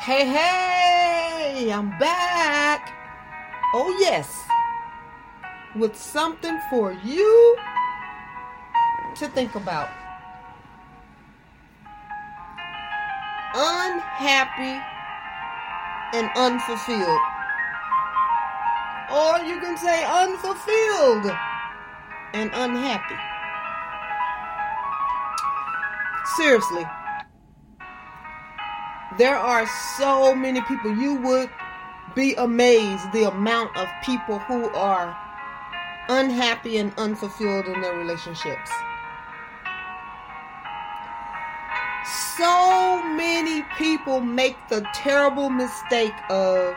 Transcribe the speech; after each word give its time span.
Hey, 0.00 0.24
hey, 0.24 1.70
I'm 1.70 1.90
back. 1.98 2.90
Oh, 3.74 3.94
yes. 4.00 4.48
With 5.76 5.94
something 5.94 6.58
for 6.70 6.92
you 7.04 7.58
to 9.16 9.28
think 9.28 9.56
about. 9.56 9.90
Unhappy 13.54 14.80
and 16.16 16.30
unfulfilled. 16.34 17.20
Or 19.12 19.38
you 19.44 19.60
can 19.60 19.76
say 19.76 20.02
unfulfilled 20.02 21.30
and 22.32 22.50
unhappy. 22.54 23.16
Seriously 26.38 26.86
there 29.20 29.36
are 29.36 29.66
so 29.98 30.34
many 30.34 30.62
people. 30.62 30.96
You 30.96 31.14
would 31.16 31.50
be 32.14 32.34
amazed 32.36 33.12
the 33.12 33.28
amount 33.28 33.76
of 33.76 33.86
people 34.02 34.38
who 34.38 34.70
are 34.70 35.14
unhappy 36.08 36.78
and 36.78 36.90
unfulfilled 36.96 37.66
in 37.66 37.82
their 37.82 37.98
relationships. 37.98 38.70
So 42.38 43.02
many 43.14 43.62
people 43.76 44.20
make 44.20 44.56
the 44.70 44.86
terrible 44.94 45.50
mistake 45.50 46.14
of 46.30 46.74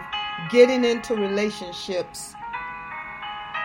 getting 0.52 0.84
into 0.84 1.16
relationships 1.16 2.36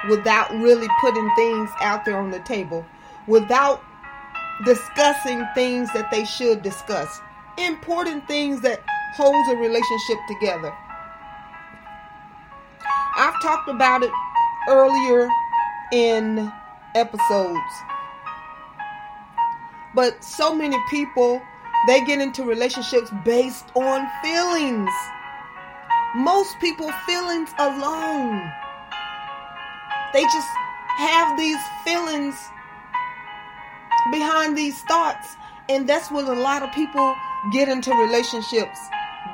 without 0.08 0.52
really 0.52 0.88
putting 1.00 1.28
things 1.34 1.68
out 1.80 2.04
there 2.04 2.16
on 2.16 2.30
the 2.30 2.38
table, 2.40 2.86
without 3.26 3.82
discussing 4.64 5.44
things 5.56 5.92
that 5.94 6.12
they 6.12 6.24
should 6.24 6.62
discuss 6.62 7.20
important 7.58 8.26
things 8.28 8.60
that 8.62 8.82
holds 9.14 9.48
a 9.50 9.56
relationship 9.56 10.18
together. 10.28 10.72
I've 13.16 13.40
talked 13.42 13.68
about 13.68 14.02
it 14.02 14.10
earlier 14.68 15.28
in 15.92 16.52
episodes. 16.94 17.72
But 19.94 20.22
so 20.22 20.54
many 20.54 20.76
people 20.88 21.42
they 21.86 22.04
get 22.04 22.20
into 22.20 22.42
relationships 22.44 23.10
based 23.24 23.66
on 23.74 24.08
feelings. 24.22 24.90
Most 26.14 26.58
people 26.60 26.90
feelings 27.06 27.50
alone. 27.58 28.52
They 30.12 30.22
just 30.22 30.48
have 30.98 31.38
these 31.38 31.60
feelings 31.84 32.34
behind 34.10 34.56
these 34.56 34.80
thoughts 34.82 35.36
and 35.68 35.88
that's 35.88 36.10
what 36.10 36.24
a 36.24 36.32
lot 36.32 36.62
of 36.62 36.72
people 36.72 37.14
get 37.52 37.68
into 37.68 37.92
relationships 37.92 38.78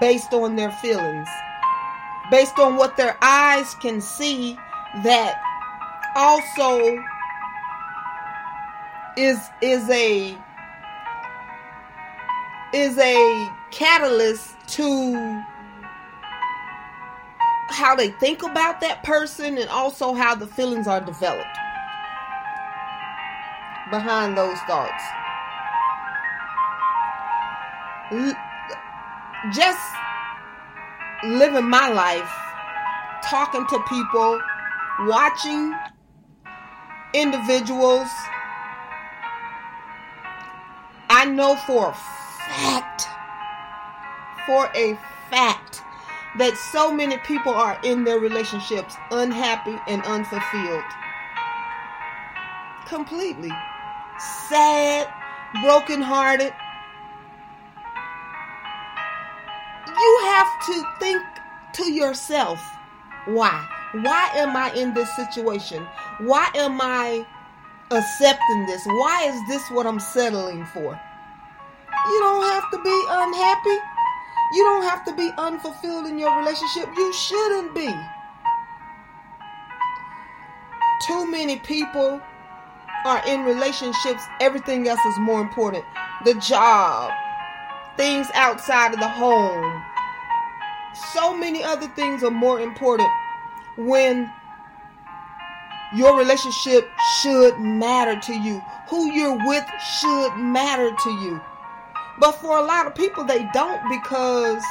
based 0.00 0.32
on 0.32 0.56
their 0.56 0.72
feelings, 0.72 1.28
based 2.30 2.58
on 2.58 2.76
what 2.76 2.96
their 2.96 3.16
eyes 3.22 3.74
can 3.76 4.00
see 4.00 4.56
that 5.02 5.40
also 6.16 7.02
is 9.16 9.38
is 9.60 9.88
a 9.90 10.36
is 12.72 12.98
a 12.98 13.48
catalyst 13.70 14.56
to 14.66 15.42
how 17.70 17.94
they 17.96 18.08
think 18.08 18.42
about 18.42 18.80
that 18.80 19.02
person 19.02 19.58
and 19.58 19.68
also 19.68 20.14
how 20.14 20.34
the 20.34 20.46
feelings 20.46 20.86
are 20.86 21.00
developed 21.00 21.46
behind 23.90 24.36
those 24.36 24.58
thoughts 24.60 25.02
just 29.52 29.80
living 31.24 31.68
my 31.68 31.88
life, 31.88 32.30
talking 33.24 33.66
to 33.66 33.78
people, 33.88 34.40
watching 35.06 35.74
individuals. 37.14 38.08
I 41.08 41.24
know 41.26 41.56
for 41.66 41.90
a 41.90 41.94
fact, 41.94 43.08
for 44.46 44.70
a 44.74 44.98
fact, 45.30 45.82
that 46.38 46.56
so 46.56 46.92
many 46.92 47.16
people 47.18 47.52
are 47.52 47.78
in 47.84 48.04
their 48.04 48.18
relationships 48.18 48.96
unhappy 49.10 49.78
and 49.86 50.02
unfulfilled. 50.02 50.82
Completely. 52.86 53.52
Sad, 54.48 55.08
brokenhearted, 55.62 56.52
to 60.66 60.84
think 60.98 61.22
to 61.74 61.92
yourself, 61.92 62.60
why? 63.26 63.66
Why 63.92 64.30
am 64.34 64.56
I 64.56 64.72
in 64.74 64.94
this 64.94 65.14
situation? 65.16 65.86
Why 66.20 66.50
am 66.54 66.80
I 66.80 67.26
accepting 67.90 68.66
this? 68.66 68.84
Why 68.86 69.24
is 69.26 69.48
this 69.48 69.70
what 69.70 69.86
I'm 69.86 70.00
settling 70.00 70.64
for? 70.66 71.00
You 72.06 72.20
don't 72.20 72.44
have 72.44 72.70
to 72.70 72.82
be 72.82 73.04
unhappy. 73.08 73.78
You 74.52 74.64
don't 74.64 74.84
have 74.84 75.04
to 75.06 75.14
be 75.14 75.30
unfulfilled 75.38 76.06
in 76.06 76.18
your 76.18 76.36
relationship. 76.38 76.88
You 76.96 77.12
shouldn't 77.12 77.74
be. 77.74 77.88
Too 81.06 81.30
many 81.30 81.58
people 81.58 82.20
are 83.04 83.22
in 83.26 83.44
relationships, 83.44 84.22
everything 84.40 84.88
else 84.88 85.04
is 85.04 85.18
more 85.18 85.40
important. 85.40 85.84
The 86.24 86.34
job, 86.34 87.12
things 87.96 88.26
outside 88.34 88.94
of 88.94 89.00
the 89.00 89.08
home. 89.08 89.82
So 91.12 91.36
many 91.36 91.62
other 91.62 91.88
things 91.88 92.22
are 92.22 92.30
more 92.30 92.60
important 92.60 93.08
when 93.76 94.30
your 95.94 96.18
relationship 96.18 96.88
should 97.20 97.58
matter 97.58 98.20
to 98.20 98.34
you. 98.34 98.60
Who 98.88 99.10
you're 99.12 99.38
with 99.46 99.64
should 100.00 100.36
matter 100.36 100.90
to 100.90 101.10
you. 101.10 101.40
But 102.18 102.32
for 102.32 102.58
a 102.58 102.62
lot 102.62 102.86
of 102.86 102.94
people, 102.94 103.24
they 103.24 103.48
don't 103.52 103.80
because 103.88 104.62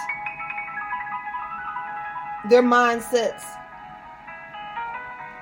their 2.50 2.64
mindsets 2.64 3.44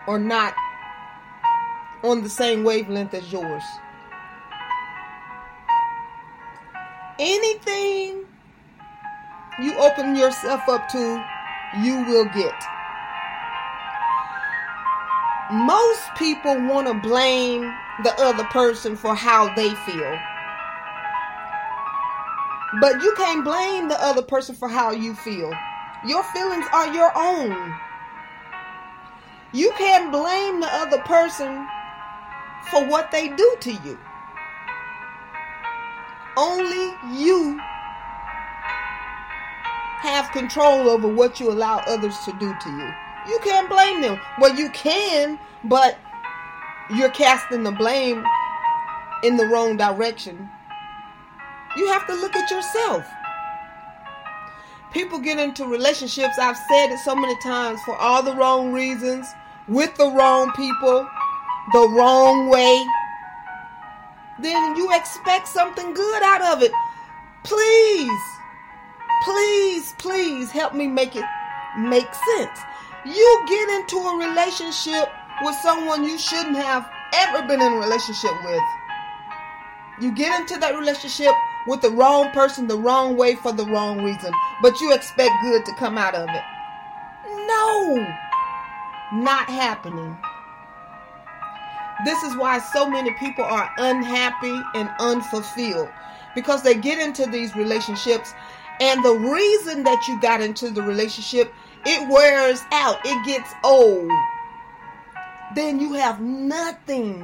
are 0.08 0.20
not 0.20 0.56
on 2.04 2.24
the 2.24 2.30
same 2.30 2.64
wavelength 2.64 3.14
as 3.14 3.32
yours. 3.32 3.64
anything 7.22 8.26
you 9.62 9.78
open 9.78 10.16
yourself 10.16 10.68
up 10.68 10.90
to, 10.90 11.24
you 11.82 12.04
will 12.06 12.26
get. 12.26 12.64
Most 15.52 16.02
people 16.18 16.56
want 16.68 16.88
to 16.88 16.94
blame 17.08 17.62
the 18.04 18.14
other 18.20 18.46
person 18.46 18.96
for 18.96 19.14
how 19.14 19.54
they 19.56 19.70
feel. 19.86 20.20
But 22.80 23.02
you 23.04 23.14
can't 23.18 23.44
blame 23.44 23.90
the 23.90 24.02
other 24.02 24.22
person 24.22 24.56
for 24.56 24.70
how 24.70 24.92
you 24.92 25.14
feel. 25.14 25.52
Your 26.06 26.24
feelings 26.24 26.66
are 26.74 26.94
your 26.94 27.12
own. 27.16 27.76
You 29.54 29.72
can't 29.78 30.12
blame 30.12 30.62
the 30.62 30.74
other 30.74 31.00
person 31.00 31.68
for 32.72 32.88
what 32.88 33.12
they 33.12 33.28
do 33.28 33.58
to 33.60 33.74
you. 33.74 34.00
Only 36.38 36.96
you 37.22 37.60
have 40.02 40.32
control 40.32 40.90
over 40.90 41.08
what 41.08 41.40
you 41.40 41.52
allow 41.52 41.78
others 41.88 42.18
to 42.26 42.32
do 42.34 42.54
to 42.60 42.70
you. 42.70 42.90
You 43.28 43.40
can't 43.44 43.70
blame 43.70 44.02
them. 44.02 44.20
Well, 44.40 44.56
you 44.56 44.70
can, 44.72 45.38
but 45.64 46.00
you're 46.90 47.12
casting 47.12 47.64
the 47.64 47.72
blame 47.72 48.26
in 49.24 49.38
the 49.38 49.46
wrong 49.46 49.78
direction. 49.78 50.50
You 51.78 51.88
have 51.88 52.08
to 52.08 52.16
look 52.16 52.36
at 52.36 52.50
yourself. 52.50 53.06
People 54.92 55.20
get 55.20 55.38
into 55.38 55.66
relationships, 55.66 56.38
I've 56.38 56.58
said 56.58 56.92
it 56.92 57.00
so 57.00 57.16
many 57.16 57.40
times, 57.40 57.80
for 57.86 57.96
all 57.96 58.24
the 58.24 58.36
wrong 58.36 58.74
reasons, 58.74 59.28
with 59.68 59.96
the 59.96 60.10
wrong 60.10 60.52
people, 60.56 61.08
the 61.74 61.88
wrong 61.96 62.50
way. 62.50 62.86
Then 64.40 64.76
you 64.76 64.92
expect 64.94 65.48
something 65.48 65.94
good 65.94 66.24
out 66.24 66.42
of 66.42 66.64
it. 66.64 66.72
Please, 67.44 68.22
please, 69.24 69.94
please 69.98 70.52
help 70.52 70.74
me 70.74 70.88
make 70.88 71.16
it 71.16 71.26
make 71.78 72.14
sense. 72.14 72.60
You 73.06 73.46
get 73.48 73.70
into 73.70 73.98
a 73.98 74.18
relationship 74.18 75.10
with 75.42 75.56
someone 75.56 76.04
you 76.04 76.18
shouldn't 76.18 76.58
have 76.58 76.90
ever 77.14 77.48
been 77.48 77.62
in 77.62 77.74
a 77.74 77.78
relationship 77.78 78.32
with. 78.44 78.62
You 80.00 80.12
get 80.12 80.40
into 80.40 80.58
that 80.60 80.78
relationship 80.78 81.34
with 81.68 81.82
the 81.82 81.92
wrong 81.92 82.32
person 82.32 82.68
the 82.68 82.78
wrong 82.78 83.16
way 83.16 83.36
for 83.36 83.52
the 83.52 83.66
wrong 83.66 84.04
reason, 84.04 84.34
but 84.62 84.80
you 84.82 84.94
expect 84.94 85.32
good 85.42 85.66
to 85.66 85.76
come 85.76 85.98
out 85.98 86.16
of 86.16 86.28
it. 86.30 86.44
No, 87.48 87.96
not 89.14 89.48
happening. 89.48 90.18
This 92.04 92.22
is 92.24 92.36
why 92.36 92.60
so 92.60 92.90
many 92.90 93.12
people 93.20 93.44
are 93.44 93.70
unhappy 93.78 94.60
and 94.74 94.90
unfulfilled 95.00 95.90
because 96.34 96.64
they 96.64 96.76
get 96.76 96.98
into 96.98 97.26
these 97.28 97.56
relationships 97.56 98.34
and 98.82 99.06
the 99.06 99.14
reason 99.14 99.84
that 99.84 100.08
you 100.08 100.20
got 100.20 100.42
into 100.42 100.72
the 100.72 100.82
relationship 100.82 101.54
it 101.86 102.10
wears 102.10 102.62
out, 102.72 103.00
it 103.06 103.26
gets 103.26 103.54
old. 103.64 104.12
Then 105.56 105.80
you 105.80 105.94
have 105.94 106.20
nothing, 106.22 107.20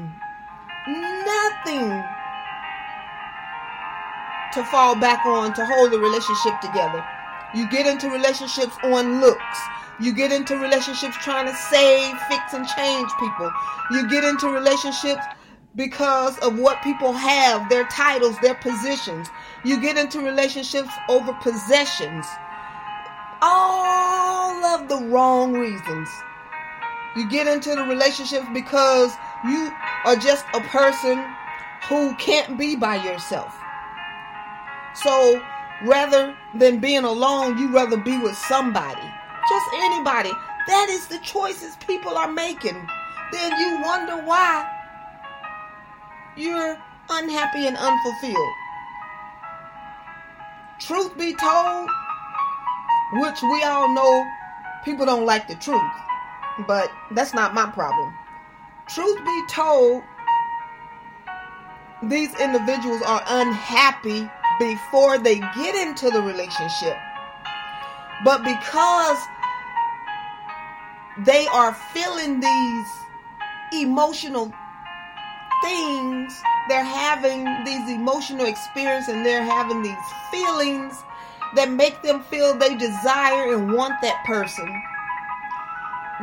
nothing 0.88 1.89
to 4.54 4.63
fall 4.65 4.95
back 4.95 5.25
on 5.25 5.54
to 5.54 5.65
hold 5.65 5.92
the 5.92 6.00
relationship 6.00 6.59
together. 6.62 7.06
You 7.54 7.69
get 7.69 7.86
into 7.86 8.09
relationships 8.09 8.75
on 8.83 9.21
looks. 9.21 9.59
You 10.00 10.13
get 10.13 10.31
into 10.31 10.57
relationships 10.57 11.18
trying 11.24 11.48
to 11.48 11.56
save, 11.56 12.18
fix, 12.30 12.54
and 12.54 12.68
change 12.68 13.09
people. 13.19 13.51
You 13.92 14.07
get 14.09 14.24
into 14.24 14.50
relationships 14.50 15.25
because 15.78 16.40
of 16.40 16.58
what 16.58 16.82
people 16.82 17.14
have, 17.14 17.70
their 17.70 17.86
titles, 17.86 18.36
their 18.40 18.56
positions. 18.56 19.30
You 19.64 19.80
get 19.80 19.96
into 19.96 20.20
relationships 20.20 20.90
over 21.08 21.34
possessions. 21.34 22.26
All 23.42 24.66
of 24.66 24.90
the 24.90 24.98
wrong 25.08 25.54
reasons. 25.54 26.10
You 27.16 27.30
get 27.30 27.48
into 27.48 27.76
the 27.76 27.84
relationships 27.84 28.48
because 28.54 29.14
you 29.46 29.72
are 30.04 30.16
just 30.16 30.46
a 30.56 30.62
person 30.62 31.24
who 31.88 32.16
can't 32.16 32.58
be 32.58 32.76
by 32.76 32.96
yourself. 32.96 33.56
So 34.96 35.44
rather 35.86 36.36
than 36.56 36.80
being 36.80 37.04
alone, 37.04 37.60
you 37.60 37.72
rather 37.72 37.98
be 37.98 38.18
with 38.18 38.36
somebody. 38.36 39.08
Just 39.48 39.66
anybody. 39.76 40.32
That 40.68 40.88
is 40.90 41.06
the 41.08 41.20
choices 41.20 41.76
people 41.88 42.18
are 42.18 42.32
making. 42.32 42.90
Then 43.32 43.60
you 43.60 43.82
wonder 43.84 44.18
why 44.26 44.77
you're 46.38 46.78
unhappy 47.10 47.68
and 47.68 47.78
unfulfilled. 47.78 48.54
Truth 50.80 51.18
be 51.18 51.34
told, 51.34 51.89
which 53.13 53.42
we 53.42 53.63
all 53.63 53.94
know 53.94 54.25
people 54.86 55.06
don't 55.06 55.25
like 55.25 55.48
the 55.48 55.56
truth, 55.56 55.81
but 56.68 56.92
that's 57.12 57.34
not 57.34 57.54
my 57.54 57.66
problem. 57.72 58.13
Truth 58.88 59.18
be 59.25 59.44
told, 59.50 60.04
these 62.04 62.34
individuals 62.40 63.01
are 63.01 63.24
unhappy 63.28 64.30
before 64.60 65.18
they 65.18 65.40
get 65.40 65.75
into 65.75 66.10
the 66.10 66.22
relationship. 66.22 66.95
But 68.24 68.44
because 68.44 69.18
they 71.25 71.48
are 71.48 71.74
feeling 71.74 72.40
these 72.40 72.88
emotional 73.74 74.54
things, 75.62 76.42
they're 76.69 76.83
having 76.83 77.45
these 77.63 77.89
emotional 77.89 78.45
experiences 78.45 79.13
and 79.13 79.25
they're 79.25 79.44
having 79.44 79.81
these 79.81 79.95
feelings 80.31 80.94
that 81.56 81.71
make 81.71 82.01
them 82.01 82.21
feel 82.24 82.54
they 82.57 82.75
desire 82.75 83.54
and 83.54 83.74
want 83.74 83.94
that 84.01 84.24
person. 84.25 84.83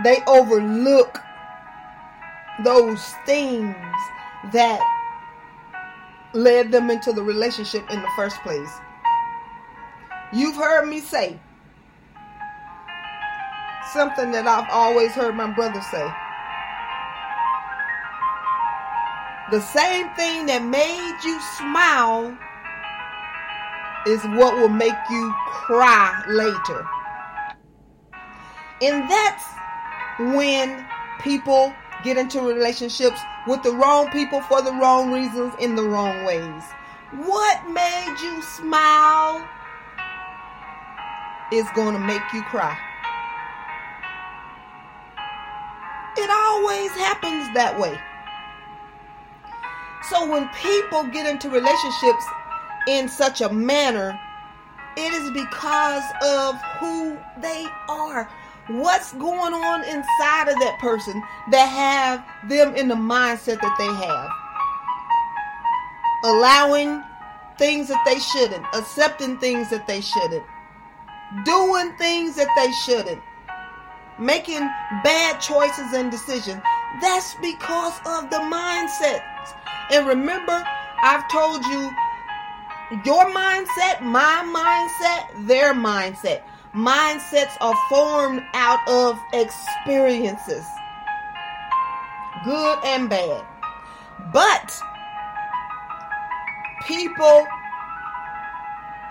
They 0.03 0.23
overlook 0.27 1.19
those 2.65 3.15
things 3.27 3.75
that 4.53 4.81
led 6.35 6.71
them 6.73 6.91
into 6.91 7.13
the 7.13 7.23
relationship 7.23 7.89
in 7.91 8.03
the 8.03 8.11
first 8.17 8.37
place. 8.43 8.71
You've 10.33 10.57
heard 10.57 10.89
me 10.89 11.01
say 11.01 11.39
something 13.93 14.33
that 14.33 14.47
I've 14.47 14.69
always 14.71 15.13
heard 15.13 15.37
my 15.37 15.51
brother 15.53 15.81
say. 15.91 16.13
The 19.55 19.61
same 19.61 20.11
thing 20.17 20.47
that 20.47 20.65
made 20.65 21.19
you 21.23 21.39
smile 21.59 22.37
is 24.05 24.21
what 24.37 24.57
will 24.57 24.69
make 24.69 24.99
you 25.09 25.33
cry 25.47 26.11
later. 26.27 26.85
And 28.83 29.09
that's 29.09 29.45
when 30.35 30.85
people 31.21 31.73
get 32.03 32.19
into 32.19 32.41
relationships 32.41 33.21
with 33.47 33.63
the 33.63 33.71
wrong 33.71 34.11
people 34.11 34.41
for 34.41 34.61
the 34.61 34.73
wrong 34.73 35.13
reasons 35.13 35.55
in 35.61 35.77
the 35.77 35.85
wrong 35.85 36.25
ways. 36.25 36.65
What 37.13 37.71
made 37.71 38.17
you 38.25 38.43
smile 38.43 39.47
is 41.53 41.65
going 41.77 41.95
to 41.95 42.01
make 42.01 42.27
you 42.33 42.43
cry. 42.43 42.77
It 46.17 46.29
always 46.29 46.91
happens 46.91 47.55
that 47.55 47.79
way. 47.79 47.97
So 50.11 50.29
when 50.29 50.49
people 50.51 51.05
get 51.05 51.27
into 51.27 51.49
relationships 51.49 52.25
in 52.89 53.09
such 53.09 53.41
a 53.41 53.53
manner, 53.53 54.19
it 54.97 55.13
is 55.13 55.31
because 55.33 56.05
of 56.23 56.61
who 56.79 57.17
they 57.41 57.67
are. 57.89 58.29
What's 58.69 59.13
going 59.13 59.53
on 59.53 59.81
inside 59.83 60.49
of 60.49 60.59
that 60.61 60.79
person 60.81 61.23
that 61.51 61.67
have 61.67 62.49
them 62.49 62.75
in 62.77 62.89
the 62.89 62.95
mindset 62.95 63.61
that 63.61 63.77
they 63.79 63.87
have? 63.87 64.31
Allowing 66.25 67.03
things 67.59 67.89
that 67.89 68.03
they 68.05 68.19
shouldn't 68.19 68.65
accepting 68.75 69.39
things 69.39 69.71
that 69.71 69.87
they 69.87 70.01
shouldn't 70.01 70.45
doing 71.45 71.93
things 71.97 72.37
that 72.37 72.49
they 72.57 72.71
shouldn't 72.85 73.23
making 74.19 74.61
bad 75.03 75.41
choices 75.41 75.93
and 75.93 76.11
decisions 76.11 76.63
that's 77.01 77.35
because 77.37 77.99
of 78.07 78.31
the 78.31 78.37
mindset 78.37 79.23
and 79.91 80.07
remember 80.07 80.65
i've 81.03 81.29
told 81.31 81.65
you 81.67 81.91
your 83.05 83.25
mindset 83.33 84.01
my 84.03 84.43
mindset 84.55 85.47
their 85.47 85.75
mindset 85.75 86.43
mindsets 86.75 87.57
are 87.61 87.77
formed 87.89 88.43
out 88.53 88.81
of 88.89 89.19
experiences, 89.33 90.67
good 92.45 92.79
and 92.85 93.09
bad. 93.09 93.45
But 94.33 94.77
people 96.87 97.47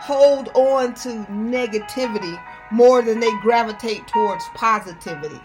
hold 0.02 0.50
on 0.54 0.94
to 0.96 1.10
negativity 1.32 2.42
more 2.72 3.02
than 3.02 3.22
they 3.22 3.32
gravitate 3.42 4.08
towards 4.08 4.44
positivity. 4.56 5.40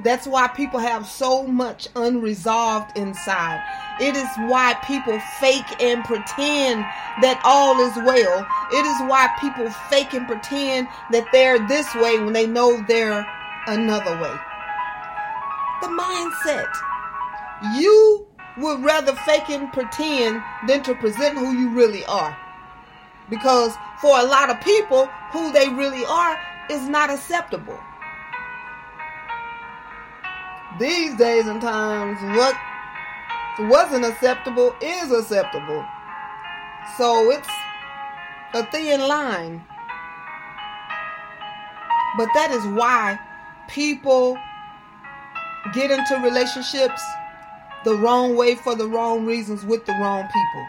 That's 0.00 0.26
why 0.26 0.46
people 0.48 0.78
have 0.78 1.06
so 1.06 1.44
much 1.44 1.88
unresolved 1.96 2.96
inside. 2.96 3.60
It 4.00 4.14
is 4.14 4.28
why 4.46 4.74
people 4.86 5.18
fake 5.40 5.82
and 5.82 6.04
pretend 6.04 6.82
that 7.20 7.40
all 7.44 7.80
is 7.80 7.96
well. 7.96 8.46
It 8.70 8.86
is 8.86 9.10
why 9.10 9.28
people 9.40 9.68
fake 9.90 10.14
and 10.14 10.26
pretend 10.28 10.86
that 11.10 11.26
they're 11.32 11.66
this 11.66 11.92
way 11.96 12.20
when 12.20 12.32
they 12.32 12.46
know 12.46 12.80
they're 12.86 13.26
another 13.66 14.12
way. 14.22 14.34
The 15.82 15.88
mindset. 15.88 16.72
You 17.74 18.28
would 18.58 18.84
rather 18.84 19.14
fake 19.26 19.50
and 19.50 19.72
pretend 19.72 20.42
than 20.68 20.84
to 20.84 20.94
present 20.94 21.36
who 21.36 21.52
you 21.58 21.70
really 21.70 22.04
are. 22.06 22.36
Because 23.28 23.74
for 24.00 24.18
a 24.18 24.24
lot 24.24 24.48
of 24.48 24.60
people, 24.60 25.06
who 25.32 25.52
they 25.52 25.68
really 25.68 26.04
are 26.04 26.38
is 26.70 26.88
not 26.88 27.10
acceptable 27.10 27.78
these 30.78 31.16
days 31.16 31.46
and 31.46 31.60
times, 31.60 32.18
what 32.36 32.54
wasn't 33.60 34.04
acceptable 34.04 34.74
is 34.80 35.10
acceptable. 35.10 35.84
So 36.96 37.30
it's 37.30 37.48
a 38.54 38.64
thin 38.70 39.00
line. 39.00 39.64
But 42.16 42.28
that 42.34 42.50
is 42.50 42.64
why 42.66 43.18
people 43.68 44.36
get 45.74 45.90
into 45.90 46.16
relationships 46.22 47.02
the 47.84 47.94
wrong 47.94 48.36
way 48.36 48.54
for 48.56 48.74
the 48.74 48.86
wrong 48.86 49.24
reasons 49.24 49.64
with 49.64 49.84
the 49.86 49.92
wrong 49.92 50.24
people. 50.24 50.66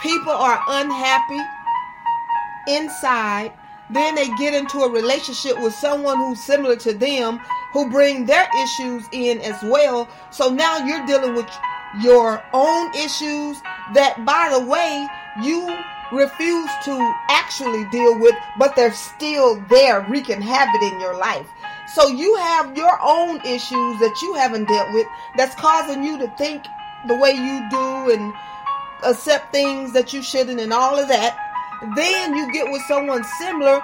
People 0.00 0.32
are 0.32 0.60
unhappy 0.68 1.40
inside, 2.68 3.52
then 3.90 4.14
they 4.14 4.28
get 4.36 4.54
into 4.54 4.78
a 4.78 4.90
relationship 4.90 5.60
with 5.60 5.74
someone 5.74 6.16
who's 6.16 6.40
similar 6.40 6.76
to 6.76 6.94
them 6.94 7.40
who 7.72 7.90
bring 7.90 8.24
their 8.24 8.46
issues 8.62 9.04
in 9.12 9.40
as 9.40 9.62
well. 9.64 10.08
So 10.30 10.48
now 10.48 10.78
you're 10.78 11.06
dealing 11.06 11.34
with 11.34 11.50
your 12.00 12.42
own 12.52 12.94
issues 12.94 13.60
that 13.94 14.24
by 14.24 14.50
the 14.52 14.64
way 14.64 15.06
you 15.42 15.76
refuse 16.12 16.70
to 16.84 17.14
actually 17.28 17.84
deal 17.90 18.18
with, 18.18 18.34
but 18.58 18.76
they're 18.76 18.92
still 18.92 19.60
there 19.68 20.00
wreaking 20.08 20.40
havoc 20.40 20.82
in 20.82 21.00
your 21.00 21.16
life. 21.16 21.46
So 21.94 22.08
you 22.08 22.34
have 22.36 22.76
your 22.76 22.98
own 23.02 23.40
issues 23.40 23.98
that 24.00 24.18
you 24.22 24.34
haven't 24.34 24.66
dealt 24.66 24.92
with 24.92 25.06
that's 25.36 25.54
causing 25.54 26.04
you 26.04 26.18
to 26.18 26.28
think 26.36 26.64
the 27.06 27.16
way 27.16 27.32
you 27.32 27.68
do 27.70 28.12
and 28.12 28.32
accept 29.04 29.52
things 29.52 29.92
that 29.92 30.12
you 30.12 30.22
shouldn't 30.22 30.60
and 30.60 30.72
all 30.72 30.98
of 30.98 31.08
that. 31.08 31.38
Then 31.96 32.34
you 32.34 32.52
get 32.52 32.70
with 32.70 32.82
someone 32.82 33.24
similar 33.38 33.80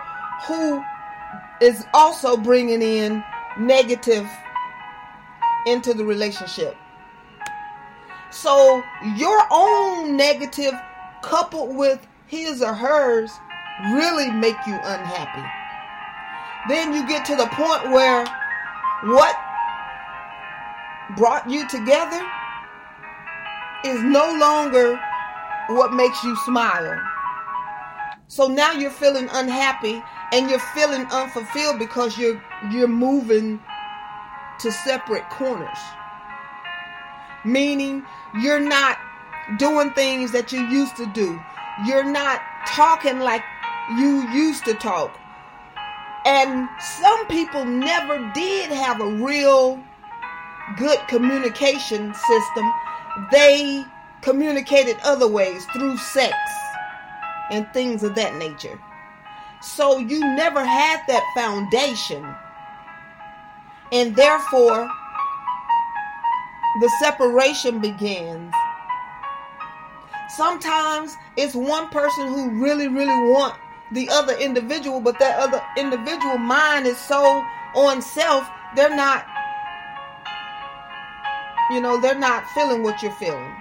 who 0.46 0.82
is 1.60 1.84
also 1.92 2.36
bringing 2.36 2.82
in 2.82 3.22
negative 3.58 4.28
into 5.66 5.92
the 5.92 6.04
relationship. 6.04 6.76
So 8.30 8.82
your 9.16 9.42
own 9.50 10.16
negative 10.16 10.72
coupled 11.22 11.76
with 11.76 12.06
his 12.26 12.62
or 12.62 12.72
hers 12.72 13.30
really 13.92 14.30
make 14.30 14.56
you 14.66 14.74
unhappy. 14.74 15.46
Then 16.68 16.94
you 16.94 17.06
get 17.06 17.24
to 17.26 17.36
the 17.36 17.46
point 17.46 17.90
where 17.90 18.24
what 19.04 19.36
brought 21.16 21.48
you 21.50 21.68
together 21.68 22.24
is 23.84 24.02
no 24.02 24.36
longer 24.38 24.98
what 25.68 25.92
makes 25.92 26.22
you 26.22 26.36
smile. 26.44 27.00
So 28.30 28.46
now 28.46 28.70
you're 28.70 28.92
feeling 28.92 29.28
unhappy 29.32 30.00
and 30.32 30.48
you're 30.48 30.60
feeling 30.60 31.04
unfulfilled 31.10 31.80
because 31.80 32.16
you're 32.16 32.40
you're 32.70 32.86
moving 32.86 33.60
to 34.60 34.70
separate 34.70 35.28
corners. 35.30 35.78
Meaning 37.44 38.04
you're 38.40 38.60
not 38.60 38.98
doing 39.58 39.90
things 39.94 40.30
that 40.30 40.52
you 40.52 40.60
used 40.68 40.96
to 40.98 41.06
do. 41.06 41.42
You're 41.84 42.04
not 42.04 42.40
talking 42.68 43.18
like 43.18 43.42
you 43.98 44.22
used 44.30 44.64
to 44.66 44.74
talk. 44.74 45.10
And 46.24 46.68
some 47.00 47.26
people 47.26 47.64
never 47.64 48.30
did 48.32 48.70
have 48.70 49.00
a 49.00 49.10
real 49.24 49.82
good 50.78 51.00
communication 51.08 52.14
system. 52.14 52.72
They 53.32 53.84
communicated 54.22 54.98
other 55.02 55.26
ways 55.26 55.64
through 55.74 55.96
sex 55.96 56.36
and 57.50 57.66
things 57.72 58.02
of 58.02 58.14
that 58.14 58.36
nature. 58.36 58.78
So 59.60 59.98
you 59.98 60.20
never 60.20 60.64
had 60.64 61.02
that 61.08 61.24
foundation. 61.34 62.26
And 63.92 64.14
therefore, 64.16 64.88
the 66.80 66.90
separation 67.00 67.80
begins 67.80 68.54
Sometimes 70.30 71.16
it's 71.36 71.56
one 71.56 71.88
person 71.88 72.28
who 72.28 72.62
really, 72.62 72.86
really 72.86 73.30
want 73.30 73.58
the 73.90 74.08
other 74.10 74.36
individual, 74.38 75.00
but 75.00 75.18
that 75.18 75.40
other 75.40 75.60
individual 75.76 76.38
mind 76.38 76.86
is 76.86 76.96
so 76.96 77.44
on 77.74 78.00
self, 78.00 78.48
they're 78.76 78.94
not, 78.94 79.26
you 81.72 81.80
know, 81.80 82.00
they're 82.00 82.18
not 82.18 82.46
feeling 82.50 82.84
what 82.84 83.02
you're 83.02 83.10
feeling. 83.12 83.52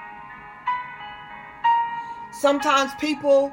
Sometimes 2.32 2.94
people 3.00 3.52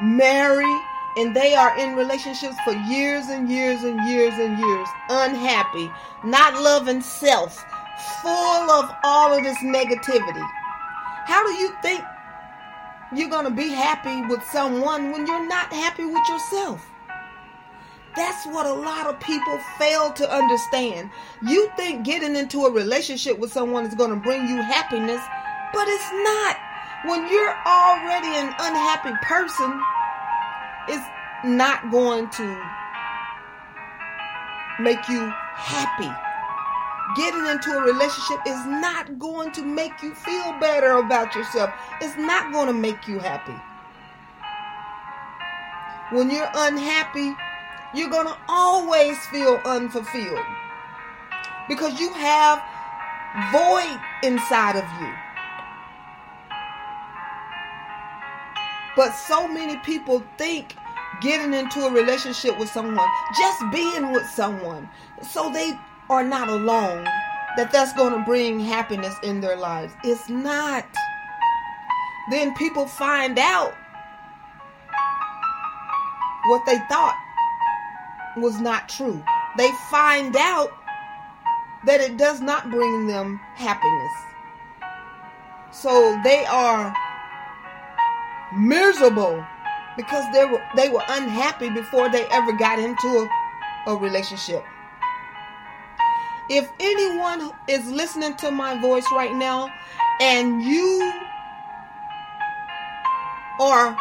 marry 0.00 0.80
and 1.16 1.36
they 1.36 1.54
are 1.54 1.76
in 1.78 1.94
relationships 1.94 2.56
for 2.64 2.72
years 2.72 3.26
and 3.28 3.50
years 3.50 3.82
and 3.82 4.08
years 4.08 4.34
and 4.38 4.58
years, 4.58 4.88
unhappy, 5.10 5.90
not 6.24 6.60
loving 6.60 7.02
self, 7.02 7.64
full 8.22 8.70
of 8.70 8.90
all 9.04 9.36
of 9.36 9.42
this 9.42 9.58
negativity. 9.58 10.48
How 11.26 11.44
do 11.46 11.52
you 11.52 11.74
think 11.82 12.02
you're 13.14 13.28
going 13.28 13.44
to 13.44 13.50
be 13.50 13.68
happy 13.68 14.22
with 14.26 14.42
someone 14.44 15.12
when 15.12 15.26
you're 15.26 15.46
not 15.46 15.72
happy 15.72 16.04
with 16.04 16.26
yourself. 16.28 16.88
That's 18.16 18.46
what 18.46 18.66
a 18.66 18.72
lot 18.72 19.06
of 19.06 19.20
people 19.20 19.58
fail 19.78 20.12
to 20.12 20.30
understand. 20.30 21.10
You 21.46 21.70
think 21.76 22.04
getting 22.04 22.36
into 22.36 22.64
a 22.64 22.70
relationship 22.70 23.38
with 23.38 23.52
someone 23.52 23.84
is 23.86 23.94
going 23.94 24.10
to 24.10 24.16
bring 24.16 24.48
you 24.48 24.56
happiness, 24.56 25.20
but 25.72 25.88
it's 25.88 26.12
not. 26.24 26.56
When 27.04 27.28
you're 27.28 27.56
already 27.66 28.28
an 28.38 28.54
unhappy 28.58 29.12
person, 29.22 29.80
it's 30.88 31.06
not 31.44 31.90
going 31.90 32.30
to 32.30 32.46
make 34.80 35.08
you 35.08 35.32
happy 35.54 36.10
getting 37.14 37.46
into 37.46 37.70
a 37.72 37.82
relationship 37.82 38.40
is 38.46 38.64
not 38.66 39.18
going 39.18 39.52
to 39.52 39.62
make 39.62 40.02
you 40.02 40.14
feel 40.14 40.58
better 40.60 40.92
about 40.92 41.34
yourself. 41.34 41.70
It's 42.00 42.16
not 42.16 42.52
going 42.52 42.68
to 42.68 42.72
make 42.72 43.06
you 43.06 43.18
happy. 43.18 43.58
When 46.14 46.30
you're 46.30 46.50
unhappy, 46.54 47.34
you're 47.94 48.10
going 48.10 48.26
to 48.26 48.36
always 48.48 49.18
feel 49.26 49.60
unfulfilled 49.64 50.44
because 51.68 51.98
you 52.00 52.12
have 52.14 52.62
void 53.52 54.00
inside 54.22 54.76
of 54.76 54.84
you. 55.00 55.12
But 58.96 59.12
so 59.12 59.48
many 59.48 59.76
people 59.78 60.22
think 60.36 60.76
getting 61.20 61.54
into 61.54 61.80
a 61.86 61.92
relationship 61.92 62.58
with 62.58 62.68
someone, 62.68 63.08
just 63.38 63.62
being 63.72 64.12
with 64.12 64.26
someone, 64.26 64.88
so 65.22 65.50
they 65.50 65.78
are 66.10 66.24
not 66.24 66.48
alone, 66.48 67.04
that 67.56 67.70
that's 67.70 67.92
going 67.94 68.12
to 68.12 68.24
bring 68.24 68.60
happiness 68.60 69.14
in 69.22 69.40
their 69.40 69.56
lives. 69.56 69.92
It's 70.04 70.28
not. 70.28 70.86
Then 72.30 72.54
people 72.54 72.86
find 72.86 73.38
out 73.38 73.74
what 76.46 76.64
they 76.66 76.78
thought 76.88 77.16
was 78.36 78.60
not 78.60 78.88
true. 78.88 79.22
They 79.56 79.70
find 79.90 80.34
out 80.36 80.72
that 81.84 82.00
it 82.00 82.16
does 82.16 82.40
not 82.40 82.70
bring 82.70 83.06
them 83.06 83.40
happiness. 83.54 84.12
So 85.72 86.20
they 86.24 86.44
are 86.46 86.94
miserable 88.56 89.44
because 89.96 90.24
they 90.32 90.44
were 90.44 90.62
they 90.76 90.88
were 90.88 91.02
unhappy 91.08 91.70
before 91.70 92.10
they 92.10 92.24
ever 92.30 92.52
got 92.52 92.78
into 92.78 93.08
a, 93.86 93.90
a 93.90 93.96
relationship. 93.96 94.64
If 96.48 96.70
anyone 96.80 97.50
is 97.68 97.90
listening 97.90 98.34
to 98.36 98.50
my 98.50 98.80
voice 98.80 99.06
right 99.12 99.34
now 99.34 99.72
and 100.20 100.62
you 100.62 101.12
are 103.60 103.96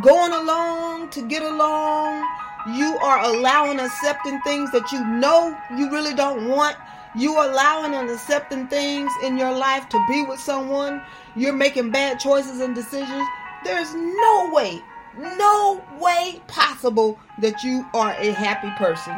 going 0.00 0.32
along 0.32 1.10
to 1.10 1.26
get 1.26 1.42
along, 1.42 2.26
you 2.74 2.98
are 2.98 3.24
allowing 3.24 3.80
accepting 3.80 4.40
things 4.42 4.70
that 4.72 4.90
you 4.92 5.04
know 5.04 5.56
you 5.76 5.90
really 5.90 6.14
don't 6.14 6.48
want. 6.48 6.76
You 7.14 7.32
allowing 7.32 7.94
and 7.94 8.10
accepting 8.10 8.68
things 8.68 9.10
in 9.24 9.38
your 9.38 9.50
life 9.56 9.88
to 9.88 10.06
be 10.08 10.24
with 10.28 10.38
someone. 10.40 11.02
You're 11.34 11.54
making 11.54 11.90
bad 11.90 12.20
choices 12.20 12.60
and 12.60 12.74
decisions. 12.74 13.26
There's 13.64 13.94
no 13.94 14.50
way, 14.52 14.82
no 15.16 15.82
way 16.00 16.40
possible 16.46 17.18
that 17.40 17.62
you 17.62 17.86
are 17.94 18.12
a 18.12 18.32
happy 18.32 18.70
person. 18.78 19.14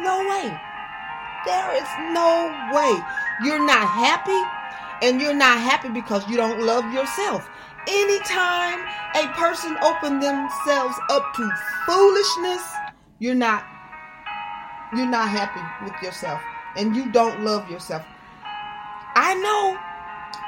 No 0.00 0.20
way. 0.28 0.60
There 1.44 1.74
is 1.74 1.88
no 2.12 2.50
way. 2.72 3.00
You're 3.44 3.64
not 3.64 3.88
happy, 3.88 4.40
and 5.02 5.20
you're 5.20 5.34
not 5.34 5.58
happy 5.58 5.88
because 5.88 6.28
you 6.28 6.36
don't 6.36 6.62
love 6.62 6.92
yourself. 6.92 7.48
Anytime 7.88 8.80
a 9.16 9.26
person 9.34 9.76
opens 9.82 10.24
themselves 10.24 10.96
up 11.10 11.34
to 11.34 11.50
foolishness, 11.86 12.62
you're 13.18 13.34
not 13.34 13.64
you're 14.94 15.06
not 15.06 15.28
happy 15.28 15.62
with 15.84 16.00
yourself 16.02 16.40
and 16.76 16.94
you 16.94 17.10
don't 17.10 17.42
love 17.42 17.68
yourself. 17.70 18.04
I 19.14 19.34
know 19.34 19.78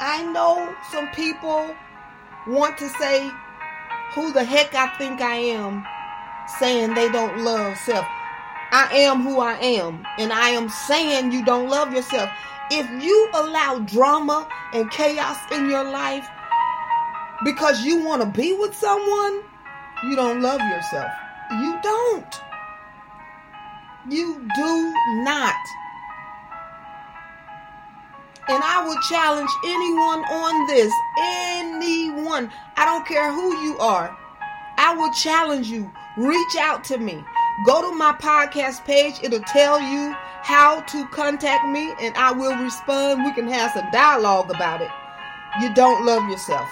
I 0.00 0.23
know 0.33 0.75
some 0.91 1.09
people 1.09 1.75
want 2.46 2.78
to 2.78 2.88
say 2.90 3.30
who 4.14 4.32
the 4.32 4.44
heck 4.44 4.74
I 4.74 4.88
think 4.98 5.20
I 5.20 5.36
am 5.36 5.84
saying 6.58 6.94
they 6.94 7.10
don't 7.10 7.42
love 7.42 7.76
self. 7.78 8.06
I 8.70 8.88
am 8.92 9.22
who 9.22 9.40
I 9.40 9.54
am. 9.54 10.04
And 10.18 10.32
I 10.32 10.50
am 10.50 10.68
saying 10.68 11.32
you 11.32 11.44
don't 11.44 11.68
love 11.68 11.92
yourself. 11.92 12.28
If 12.70 12.88
you 13.02 13.30
allow 13.34 13.78
drama 13.80 14.48
and 14.72 14.90
chaos 14.90 15.38
in 15.52 15.70
your 15.70 15.84
life, 15.84 16.28
because 17.44 17.84
you 17.84 18.04
want 18.04 18.22
to 18.22 18.28
be 18.28 18.52
with 18.52 18.74
someone, 18.74 19.42
you 20.04 20.16
don't 20.16 20.40
love 20.40 20.60
yourself. 20.60 21.10
You 21.52 21.78
don't. 21.82 22.40
You 24.08 24.48
do 24.54 24.94
not. 25.24 25.56
And 28.48 28.62
I 28.62 28.84
will 28.84 29.00
challenge 29.08 29.50
anyone 29.64 30.24
on 30.24 30.66
this, 30.66 30.92
anyone, 31.16 32.50
I 32.76 32.84
don't 32.84 33.06
care 33.06 33.32
who 33.32 33.56
you 33.64 33.78
are, 33.78 34.16
I 34.76 34.94
will 34.94 35.12
challenge 35.12 35.68
you. 35.68 35.90
Reach 36.16 36.56
out 36.58 36.84
to 36.84 36.98
me. 36.98 37.24
Go 37.64 37.90
to 37.90 37.96
my 37.96 38.12
podcast 38.12 38.84
page. 38.84 39.14
It'll 39.22 39.40
tell 39.40 39.80
you 39.80 40.14
how 40.42 40.80
to 40.82 41.06
contact 41.06 41.66
me 41.68 41.94
and 42.00 42.14
I 42.16 42.32
will 42.32 42.56
respond. 42.62 43.24
We 43.24 43.32
can 43.32 43.48
have 43.48 43.72
some 43.72 43.90
dialogue 43.90 44.50
about 44.50 44.82
it. 44.82 44.90
You 45.60 45.72
don't 45.74 46.04
love 46.04 46.28
yourself. 46.28 46.68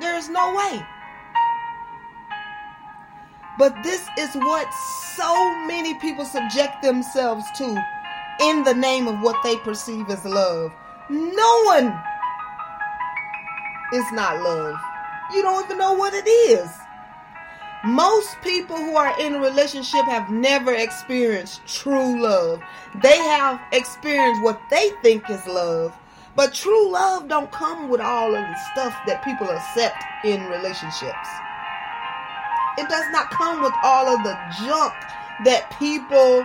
There's 0.00 0.28
no 0.28 0.54
way. 0.54 0.84
But 3.58 3.82
this 3.82 4.06
is 4.18 4.34
what 4.34 4.72
so 5.16 5.66
many 5.66 5.94
people 5.94 6.24
subject 6.24 6.82
themselves 6.82 7.44
to 7.58 7.86
in 8.40 8.64
the 8.64 8.74
name 8.74 9.08
of 9.08 9.20
what 9.20 9.36
they 9.42 9.56
perceive 9.56 10.08
as 10.10 10.24
love. 10.24 10.72
No 11.08 11.62
one 11.64 11.98
is 13.92 14.12
not 14.12 14.42
love. 14.42 14.76
You 15.32 15.42
don't 15.42 15.64
even 15.64 15.78
know 15.78 15.94
what 15.94 16.14
it 16.14 16.28
is. 16.28 16.70
Most 17.84 18.40
people 18.42 18.76
who 18.76 18.96
are 18.96 19.18
in 19.20 19.34
a 19.34 19.40
relationship 19.40 20.04
have 20.06 20.30
never 20.30 20.74
experienced 20.74 21.66
true 21.66 22.20
love. 22.20 22.60
They 23.02 23.16
have 23.16 23.60
experienced 23.72 24.42
what 24.42 24.60
they 24.70 24.90
think 25.02 25.30
is 25.30 25.46
love. 25.46 25.96
But 26.34 26.52
true 26.52 26.90
love 26.90 27.28
don't 27.28 27.50
come 27.52 27.88
with 27.88 28.00
all 28.00 28.34
of 28.34 28.42
the 28.42 28.58
stuff 28.72 28.94
that 29.06 29.24
people 29.24 29.48
accept 29.48 30.04
in 30.24 30.44
relationships. 30.46 31.28
It 32.78 32.88
does 32.88 33.06
not 33.10 33.30
come 33.30 33.62
with 33.62 33.72
all 33.82 34.08
of 34.08 34.22
the 34.22 34.36
junk 34.66 34.92
that 35.44 35.72
people 35.78 36.44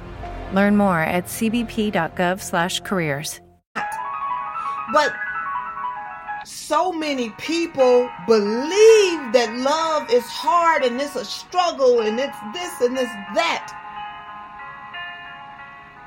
Learn 0.53 0.77
more 0.77 0.99
at 0.99 1.25
cbp.gov/careers. 1.25 3.41
But 4.93 5.13
so 6.43 6.91
many 6.91 7.29
people 7.37 8.09
believe 8.27 9.31
that 9.33 9.55
love 9.57 10.11
is 10.11 10.25
hard 10.25 10.83
and 10.83 10.99
it's 10.99 11.15
a 11.15 11.23
struggle 11.23 12.01
and 12.01 12.19
it's 12.19 12.35
this 12.53 12.81
and 12.81 12.97
it's 12.97 13.13
that. 13.35 13.77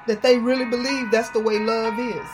That 0.06 0.20
they 0.22 0.38
really 0.38 0.66
believe 0.66 1.10
that's 1.10 1.30
the 1.30 1.40
way 1.40 1.58
love 1.58 1.98
is. 1.98 2.28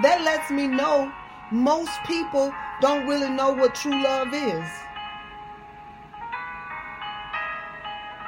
that 0.00 0.22
lets 0.22 0.50
me 0.50 0.66
know 0.66 1.12
most 1.50 1.90
people 2.06 2.54
don't 2.80 3.06
really 3.06 3.28
know 3.28 3.52
what 3.52 3.74
true 3.74 4.02
love 4.02 4.32
is. 4.32 4.64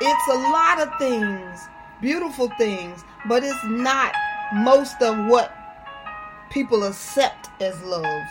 It's 0.00 0.28
a 0.28 0.34
lot 0.34 0.80
of 0.80 0.90
things, 0.98 1.68
beautiful 2.00 2.48
things, 2.58 3.04
but 3.26 3.44
it's 3.44 3.64
not 3.64 4.14
most 4.54 5.00
of 5.00 5.26
what 5.26 5.56
people 6.50 6.84
accept 6.84 7.48
as 7.60 7.80
love. 7.82 8.26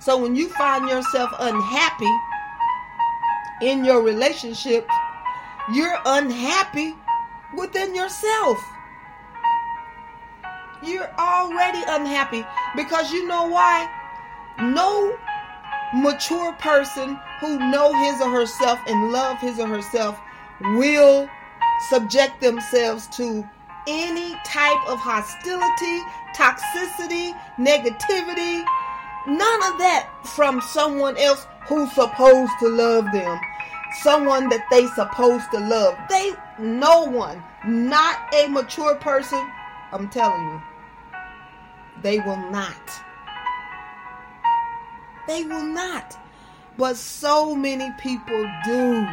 So 0.00 0.16
when 0.16 0.34
you 0.34 0.48
find 0.48 0.88
yourself 0.88 1.30
unhappy 1.38 2.10
in 3.60 3.84
your 3.84 4.02
relationship, 4.02 4.88
you're 5.72 5.98
unhappy 6.06 6.94
within 7.56 7.94
yourself. 7.94 8.58
You're 10.82 11.10
already 11.18 11.82
unhappy 11.86 12.44
because 12.76 13.12
you 13.12 13.26
know 13.26 13.48
why? 13.48 13.88
No 14.60 15.18
mature 15.94 16.52
person 16.54 17.18
who 17.40 17.58
know 17.70 17.92
his 17.92 18.20
or 18.20 18.30
herself 18.30 18.78
and 18.86 19.12
love 19.12 19.38
his 19.40 19.58
or 19.58 19.66
herself 19.66 20.18
will 20.60 21.28
subject 21.88 22.40
themselves 22.40 23.06
to 23.08 23.48
any 23.86 24.34
type 24.44 24.88
of 24.88 24.98
hostility, 24.98 26.00
toxicity, 26.34 27.32
negativity, 27.56 28.64
none 29.26 29.62
of 29.72 29.78
that 29.78 30.10
from 30.24 30.60
someone 30.60 31.16
else 31.16 31.46
who's 31.66 31.90
supposed 31.92 32.52
to 32.60 32.68
love 32.68 33.06
them. 33.12 33.40
Someone 34.02 34.48
that 34.50 34.66
they 34.70 34.86
supposed 34.88 35.50
to 35.50 35.60
love. 35.60 35.96
They 36.10 36.32
no 36.58 37.04
one, 37.04 37.42
not 37.66 38.18
a 38.34 38.48
mature 38.48 38.94
person, 38.96 39.50
I'm 39.92 40.08
telling 40.10 40.42
you. 40.42 40.62
They 42.02 42.18
will 42.20 42.50
not. 42.50 42.90
They 45.26 45.44
will 45.44 45.64
not. 45.64 46.18
But 46.78 46.96
so 46.96 47.56
many 47.56 47.90
people 47.98 48.40
do 48.64 49.04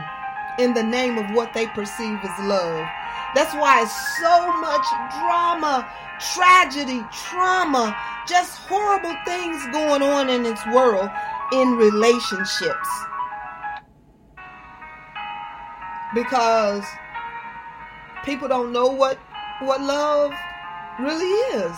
in 0.60 0.76
the 0.76 0.84
name 0.84 1.18
of 1.18 1.36
what 1.36 1.52
they 1.56 1.66
perceive 1.66 2.20
as 2.24 2.46
love. 2.46 2.88
That's 3.34 3.56
why 3.56 3.84
so 4.22 4.62
much 4.62 4.86
drama, 5.18 5.90
tragedy, 6.36 7.04
trauma, 7.12 7.98
just 8.28 8.60
horrible 8.70 9.16
things 9.26 9.66
going 9.72 10.04
on 10.04 10.30
in 10.30 10.44
this 10.44 10.64
world 10.68 11.10
in 11.54 11.76
relationships. 11.76 12.90
Because 16.14 16.84
people 18.26 18.48
don't 18.48 18.72
know 18.72 18.88
what 18.88 19.18
what 19.64 19.82
love 19.82 20.32
really 21.00 21.34
is. 21.58 21.76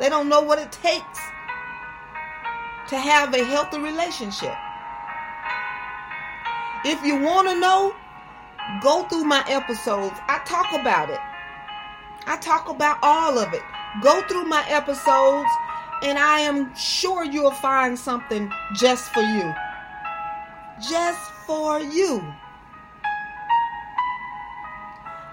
They 0.00 0.08
don't 0.08 0.28
know 0.28 0.40
what 0.40 0.58
it 0.58 0.72
takes 0.72 1.20
to 2.88 2.96
have 2.98 3.32
a 3.32 3.44
healthy 3.44 3.78
relationship. 3.78 4.56
If 6.84 7.04
you 7.04 7.16
want 7.20 7.48
to 7.48 7.58
know, 7.58 7.94
go 8.82 9.04
through 9.04 9.24
my 9.24 9.44
episodes. 9.48 10.14
I 10.28 10.40
talk 10.44 10.72
about 10.72 11.10
it. 11.10 11.20
I 12.26 12.36
talk 12.36 12.68
about 12.68 12.98
all 13.02 13.38
of 13.38 13.52
it. 13.52 13.62
Go 14.02 14.22
through 14.22 14.44
my 14.44 14.64
episodes, 14.68 15.48
and 16.02 16.18
I 16.18 16.40
am 16.40 16.74
sure 16.74 17.24
you'll 17.24 17.50
find 17.50 17.98
something 17.98 18.50
just 18.74 19.12
for 19.12 19.22
you. 19.22 19.54
Just 20.90 21.20
for 21.46 21.80
you. 21.80 22.24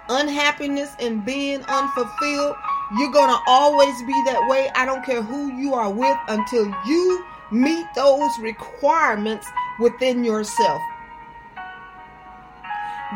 Unhappiness 0.09 0.95
and 0.99 1.23
being 1.23 1.63
unfulfilled 1.63 2.55
you're 2.97 3.11
going 3.11 3.29
to 3.29 3.39
always 3.45 4.01
be 4.01 4.19
that 4.25 4.47
way. 4.49 4.69
I 4.73 4.85
don't 4.85 5.05
care 5.05 5.21
who 5.21 5.53
you 5.53 5.75
are 5.75 5.91
with 5.91 6.17
until 6.27 6.65
you 6.87 7.25
meet 7.51 7.85
those 7.93 8.31
requirements 8.39 9.47
within 9.79 10.23
yourself. 10.23 10.81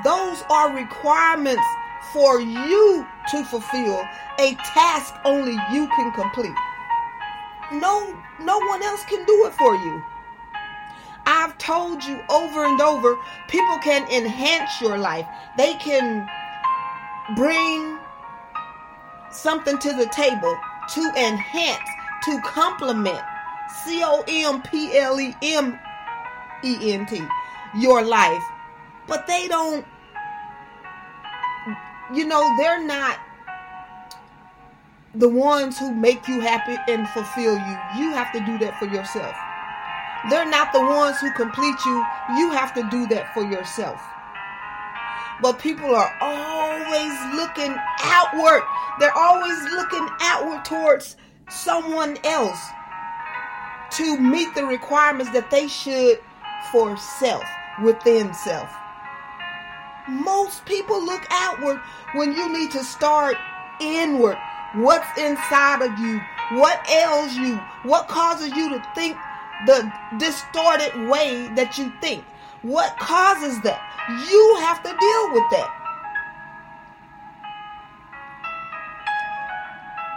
Those 0.03 0.43
are 0.49 0.75
requirements 0.75 1.63
for 2.11 2.41
you 2.41 3.05
to 3.29 3.43
fulfill, 3.45 4.03
a 4.39 4.55
task 4.55 5.15
only 5.23 5.57
you 5.71 5.87
can 5.87 6.11
complete. 6.11 6.55
No 7.71 8.17
no 8.39 8.57
one 8.59 8.83
else 8.83 9.03
can 9.05 9.23
do 9.25 9.45
it 9.45 9.53
for 9.53 9.75
you. 9.75 10.03
I've 11.25 11.57
told 11.57 12.03
you 12.03 12.19
over 12.29 12.65
and 12.65 12.81
over, 12.81 13.17
people 13.47 13.77
can 13.79 14.07
enhance 14.11 14.81
your 14.81 14.97
life. 14.97 15.25
They 15.57 15.75
can 15.75 16.27
bring 17.35 17.97
something 19.31 19.77
to 19.77 19.93
the 19.93 20.07
table 20.07 20.57
to 20.95 21.01
enhance, 21.15 21.89
to 22.25 22.41
complement, 22.41 23.21
C 23.83 24.01
O 24.03 24.23
M 24.27 24.61
P 24.63 24.97
L 24.97 25.19
E 25.19 25.35
M 25.41 25.79
E 26.63 26.93
N 26.93 27.05
T, 27.05 27.21
your 27.75 28.03
life. 28.03 28.43
But 29.07 29.27
they 29.27 29.47
don't, 29.47 29.85
you 32.13 32.25
know, 32.25 32.55
they're 32.57 32.83
not 32.85 33.19
the 35.15 35.29
ones 35.29 35.77
who 35.77 35.93
make 35.93 36.27
you 36.27 36.39
happy 36.39 36.75
and 36.91 37.07
fulfill 37.09 37.53
you. 37.53 37.77
You 37.97 38.11
have 38.11 38.31
to 38.33 38.39
do 38.39 38.57
that 38.59 38.79
for 38.79 38.85
yourself. 38.85 39.35
They're 40.29 40.49
not 40.49 40.71
the 40.71 40.81
ones 40.81 41.19
who 41.19 41.31
complete 41.33 41.75
you. 41.85 42.05
You 42.37 42.51
have 42.51 42.73
to 42.75 42.87
do 42.89 43.07
that 43.07 43.33
for 43.33 43.43
yourself. 43.43 44.01
But 45.41 45.59
people 45.59 45.93
are 45.93 46.15
always 46.21 47.13
looking 47.35 47.75
outward. 47.99 48.63
They're 48.99 49.17
always 49.17 49.61
looking 49.73 50.07
outward 50.21 50.63
towards 50.63 51.17
someone 51.49 52.17
else 52.23 52.59
to 53.97 54.17
meet 54.17 54.55
the 54.55 54.65
requirements 54.65 55.31
that 55.33 55.51
they 55.51 55.67
should 55.67 56.19
for 56.71 56.95
self, 56.97 57.43
within 57.83 58.33
self. 58.33 58.73
Most 60.07 60.65
people 60.65 61.03
look 61.03 61.25
outward 61.29 61.79
when 62.13 62.33
you 62.33 62.51
need 62.51 62.71
to 62.71 62.83
start 62.83 63.37
inward. 63.79 64.37
What's 64.75 65.07
inside 65.17 65.81
of 65.81 65.97
you? 65.99 66.19
What 66.59 66.85
ails 66.89 67.35
you? 67.35 67.55
What 67.83 68.07
causes 68.07 68.51
you 68.51 68.69
to 68.69 68.83
think 68.95 69.15
the 69.65 69.91
distorted 70.17 71.07
way 71.09 71.49
that 71.55 71.77
you 71.77 71.91
think? 72.01 72.23
What 72.63 72.97
causes 72.97 73.61
that? 73.61 73.81
You 74.09 74.57
have 74.59 74.83
to 74.83 74.89
deal 74.89 75.33
with 75.33 75.43
that. 75.51 75.79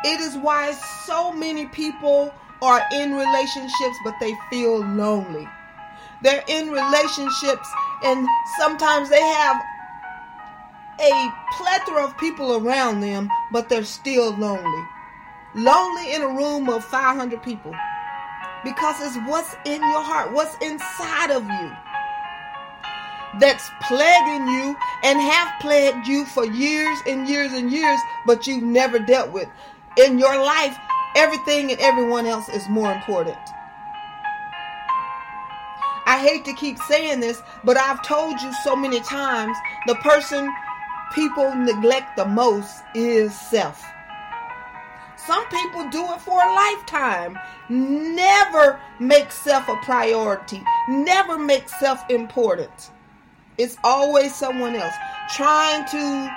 It 0.05 0.21
is 0.21 0.37
why 0.37 0.73
so 1.05 1.33
many 1.33 1.67
people 1.67 2.33
are 2.63 2.83
in 2.93 3.15
relationships, 3.15 3.97
but 4.05 4.15
they 4.21 4.35
feel 4.51 4.79
lonely. 4.79 5.49
They're 6.23 6.45
in 6.49 6.71
relationships, 6.71 7.69
and 8.03 8.27
sometimes 8.59 9.11
they 9.11 9.21
have 9.21 9.63
a 11.01 11.35
plethora 11.57 12.05
of 12.05 12.17
people 12.19 12.57
around 12.57 13.01
them, 13.01 13.31
but 13.53 13.69
they're 13.69 13.85
still 13.85 14.37
lonely. 14.37 14.89
Lonely 15.55 16.15
in 16.15 16.23
a 16.23 16.29
room 16.29 16.69
of 16.69 16.85
500 16.85 17.43
people. 17.43 17.75
Because 18.65 18.97
it's 19.01 19.17
what's 19.29 19.55
in 19.65 19.81
your 19.81 20.03
heart, 20.03 20.33
what's 20.33 20.57
inside 20.63 21.31
of 21.31 21.45
you 21.45 21.77
that's 23.39 23.71
plaguing 23.83 24.47
you 24.49 24.77
and 25.03 25.21
have 25.21 25.61
plagued 25.61 26.07
you 26.07 26.25
for 26.27 26.45
years 26.45 26.99
and 27.07 27.29
years 27.29 27.53
and 27.53 27.71
years, 27.71 28.01
but 28.27 28.47
you've 28.47 28.63
never 28.63 28.99
dealt 28.99 29.31
with. 29.31 29.49
In 29.97 30.19
your 30.19 30.37
life, 30.37 30.77
everything 31.15 31.71
and 31.71 31.81
everyone 31.81 32.27
else 32.27 32.49
is 32.49 32.69
more 32.69 32.93
important. 32.93 33.39
I 36.07 36.21
hate 36.21 36.45
to 36.45 36.55
keep 36.55 36.79
saying 36.79 37.21
this, 37.21 37.43
but 37.65 37.77
I've 37.77 38.03
told 38.03 38.41
you 38.41 38.53
so 38.63 38.77
many 38.77 39.01
times 39.01 39.57
the 39.87 39.97
person 39.97 40.49
people 41.15 41.55
neglect 41.55 42.17
the 42.17 42.27
most 42.27 42.83
is 42.95 43.39
self. 43.39 43.85
Some 45.27 45.45
people 45.49 45.89
do 45.89 46.05
it 46.13 46.21
for 46.21 46.41
a 46.41 46.55
lifetime. 46.55 47.39
Never 47.69 48.81
make 49.01 49.33
self 49.33 49.69
a 49.69 49.77
priority. 49.83 50.63
Never 50.89 51.39
make 51.39 51.69
self 51.69 52.09
important. 52.09 52.91
It's 53.59 53.77
always 53.83 54.35
someone 54.35 54.77
else 54.77 54.95
trying 55.35 55.85
to 55.87 56.31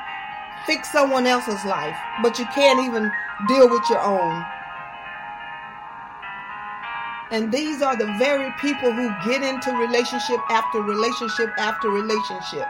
fix 0.66 0.92
someone 0.92 1.28
else's 1.28 1.64
life, 1.66 1.98
but 2.24 2.40
you 2.40 2.46
can't 2.54 2.80
even 2.80 3.12
deal 3.48 3.70
with 3.70 3.84
your 3.90 4.02
own. 4.02 4.44
And 7.32 7.52
these 7.52 7.84
are 7.84 7.96
the 7.96 8.12
very 8.18 8.52
people 8.60 8.92
who 8.92 9.10
get 9.30 9.44
into 9.44 9.72
relationship 9.74 10.40
after 10.50 10.82
relationship 10.82 11.52
after 11.60 11.90
relationship, 11.90 12.68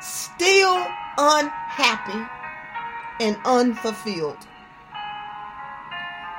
still 0.00 0.86
unhappy 1.18 2.26
and 3.20 3.36
unfulfilled. 3.44 4.46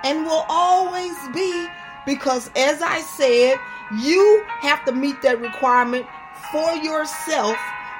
And 0.03 0.25
will 0.25 0.45
always 0.49 1.15
be 1.33 1.67
because, 2.05 2.51
as 2.55 2.81
I 2.81 3.01
said, 3.01 3.57
you 3.99 4.43
have 4.59 4.83
to 4.85 4.91
meet 4.91 5.21
that 5.21 5.39
requirement 5.39 6.05
for 6.51 6.73
yourself 6.75 7.57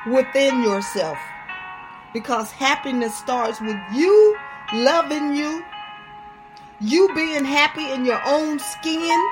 within 0.07 0.63
yourself. 0.63 1.17
Because 2.13 2.51
happiness 2.51 3.15
starts 3.17 3.61
with 3.61 3.77
you 3.93 4.37
loving 4.73 5.35
you, 5.35 5.63
you 6.81 7.09
being 7.15 7.45
happy 7.45 7.91
in 7.91 8.05
your 8.05 8.21
own 8.25 8.59
skin, 8.59 9.29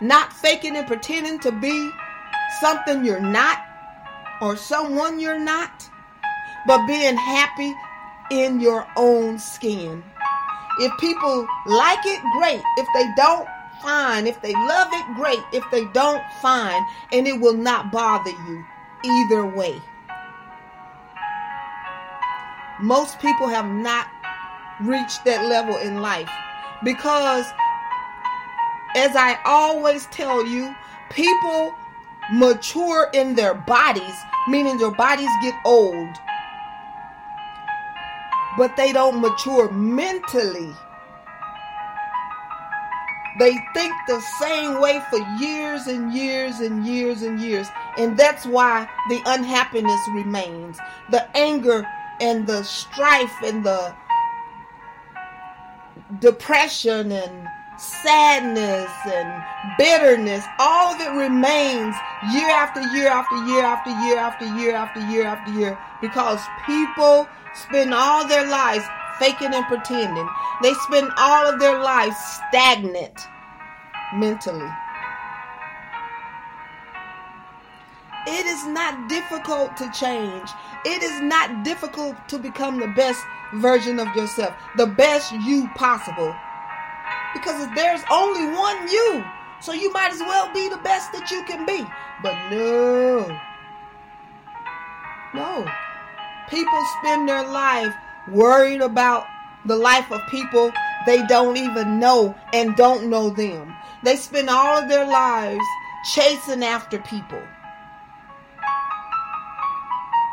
not 0.00 0.32
faking 0.32 0.76
and 0.76 0.86
pretending 0.86 1.38
to 1.40 1.52
be 1.52 1.90
something 2.60 3.04
you're 3.04 3.20
not 3.20 3.67
or 4.40 4.56
someone 4.56 5.18
you're 5.18 5.38
not, 5.38 5.88
but 6.66 6.86
being 6.86 7.16
happy 7.16 7.74
in 8.30 8.60
your 8.60 8.86
own 8.96 9.38
skin. 9.38 10.02
If 10.80 10.96
people 10.98 11.46
like 11.66 12.04
it, 12.04 12.20
great. 12.38 12.62
If 12.76 12.86
they 12.94 13.10
don't, 13.16 13.48
fine. 13.82 14.26
If 14.26 14.40
they 14.42 14.52
love 14.52 14.88
it, 14.92 15.16
great. 15.16 15.40
If 15.52 15.64
they 15.70 15.84
don't, 15.86 16.22
fine. 16.40 16.82
And 17.12 17.26
it 17.26 17.40
will 17.40 17.56
not 17.56 17.90
bother 17.90 18.30
you 18.30 18.64
either 19.04 19.46
way. 19.46 19.80
Most 22.80 23.18
people 23.18 23.48
have 23.48 23.66
not 23.66 24.06
reached 24.80 25.24
that 25.24 25.46
level 25.46 25.76
in 25.78 26.00
life 26.00 26.30
because, 26.84 27.44
as 28.94 29.16
I 29.16 29.38
always 29.44 30.06
tell 30.06 30.46
you, 30.46 30.74
people 31.10 31.74
mature 32.32 33.10
in 33.12 33.34
their 33.34 33.54
bodies, 33.54 34.14
meaning 34.48 34.78
their 34.78 34.90
bodies 34.90 35.30
get 35.42 35.54
old, 35.64 36.16
but 38.56 38.76
they 38.76 38.92
don't 38.92 39.20
mature 39.20 39.70
mentally. 39.70 40.72
They 43.38 43.56
think 43.72 43.92
the 44.08 44.20
same 44.40 44.80
way 44.80 45.00
for 45.10 45.18
years 45.38 45.86
and 45.86 46.12
years 46.12 46.58
and 46.58 46.84
years 46.84 47.22
and 47.22 47.40
years. 47.40 47.68
And 47.96 48.18
that's 48.18 48.44
why 48.44 48.88
the 49.08 49.22
unhappiness 49.26 50.00
remains. 50.12 50.78
The 51.10 51.36
anger 51.36 51.86
and 52.20 52.48
the 52.48 52.64
strife 52.64 53.34
and 53.44 53.64
the 53.64 53.94
depression 56.18 57.12
and 57.12 57.47
sadness 57.78 58.90
and 59.06 59.42
bitterness, 59.78 60.44
all 60.58 60.94
of 60.94 61.00
it 61.00 61.10
remains 61.10 61.94
year 62.32 62.50
after 62.50 62.80
year 62.96 63.08
after 63.08 63.36
year 63.46 63.64
after 63.64 63.90
year 63.90 64.18
after 64.18 64.46
year 64.46 64.74
after 64.74 65.00
year 65.00 65.24
after 65.24 65.52
year 65.52 65.78
because 66.00 66.40
people 66.66 67.28
spend 67.54 67.94
all 67.94 68.26
their 68.26 68.46
lives 68.48 68.84
faking 69.18 69.54
and 69.54 69.64
pretending. 69.66 70.28
They 70.62 70.74
spend 70.74 71.10
all 71.16 71.46
of 71.46 71.60
their 71.60 71.80
lives 71.80 72.16
stagnant 72.48 73.18
mentally. 74.14 74.70
It 78.26 78.46
is 78.46 78.66
not 78.66 79.08
difficult 79.08 79.76
to 79.78 79.90
change. 79.92 80.50
It 80.84 81.02
is 81.02 81.20
not 81.22 81.64
difficult 81.64 82.16
to 82.28 82.38
become 82.38 82.78
the 82.78 82.88
best 82.88 83.24
version 83.54 83.98
of 83.98 84.14
yourself, 84.14 84.54
the 84.76 84.86
best 84.86 85.32
you 85.32 85.68
possible. 85.74 86.34
Because 87.34 87.68
there's 87.74 88.02
only 88.10 88.46
one 88.46 88.88
you. 88.88 89.24
So 89.60 89.72
you 89.72 89.92
might 89.92 90.12
as 90.12 90.20
well 90.20 90.52
be 90.52 90.68
the 90.68 90.78
best 90.78 91.12
that 91.12 91.30
you 91.30 91.42
can 91.44 91.66
be. 91.66 91.84
But 92.22 92.34
no. 92.50 93.40
No. 95.34 95.66
People 96.48 96.84
spend 96.98 97.28
their 97.28 97.46
life 97.46 97.94
worried 98.28 98.80
about 98.80 99.26
the 99.64 99.76
life 99.76 100.10
of 100.10 100.20
people 100.30 100.72
they 101.06 101.24
don't 101.26 101.56
even 101.56 101.98
know 101.98 102.34
and 102.52 102.76
don't 102.76 103.08
know 103.08 103.30
them. 103.30 103.74
They 104.02 104.16
spend 104.16 104.50
all 104.50 104.82
of 104.82 104.88
their 104.88 105.06
lives 105.06 105.64
chasing 106.12 106.62
after 106.62 106.98
people. 106.98 107.42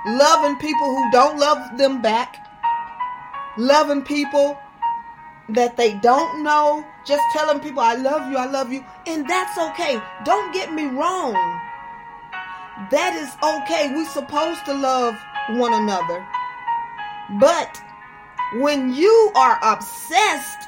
Loving 0.05 0.57
people 0.57 0.95
who 0.95 1.11
don't 1.11 1.39
love 1.39 1.77
them 1.77 2.01
back. 2.01 2.37
Loving 3.57 4.01
people 4.03 4.59
that 5.49 5.77
they 5.77 5.93
don't 5.93 6.43
know. 6.43 6.85
Just 7.05 7.23
telling 7.33 7.59
people, 7.59 7.81
I 7.81 7.95
love 7.95 8.31
you, 8.31 8.37
I 8.37 8.45
love 8.45 8.71
you. 8.71 8.83
And 9.05 9.27
that's 9.29 9.57
okay. 9.57 10.01
Don't 10.23 10.53
get 10.53 10.73
me 10.73 10.85
wrong. 10.85 11.33
That 12.91 13.15
is 13.15 13.29
okay. 13.41 13.93
We're 13.93 14.09
supposed 14.09 14.65
to 14.65 14.73
love 14.73 15.15
one 15.51 15.73
another. 15.73 16.25
But 17.39 17.81
when 18.55 18.93
you 18.93 19.31
are 19.35 19.59
obsessed 19.61 20.67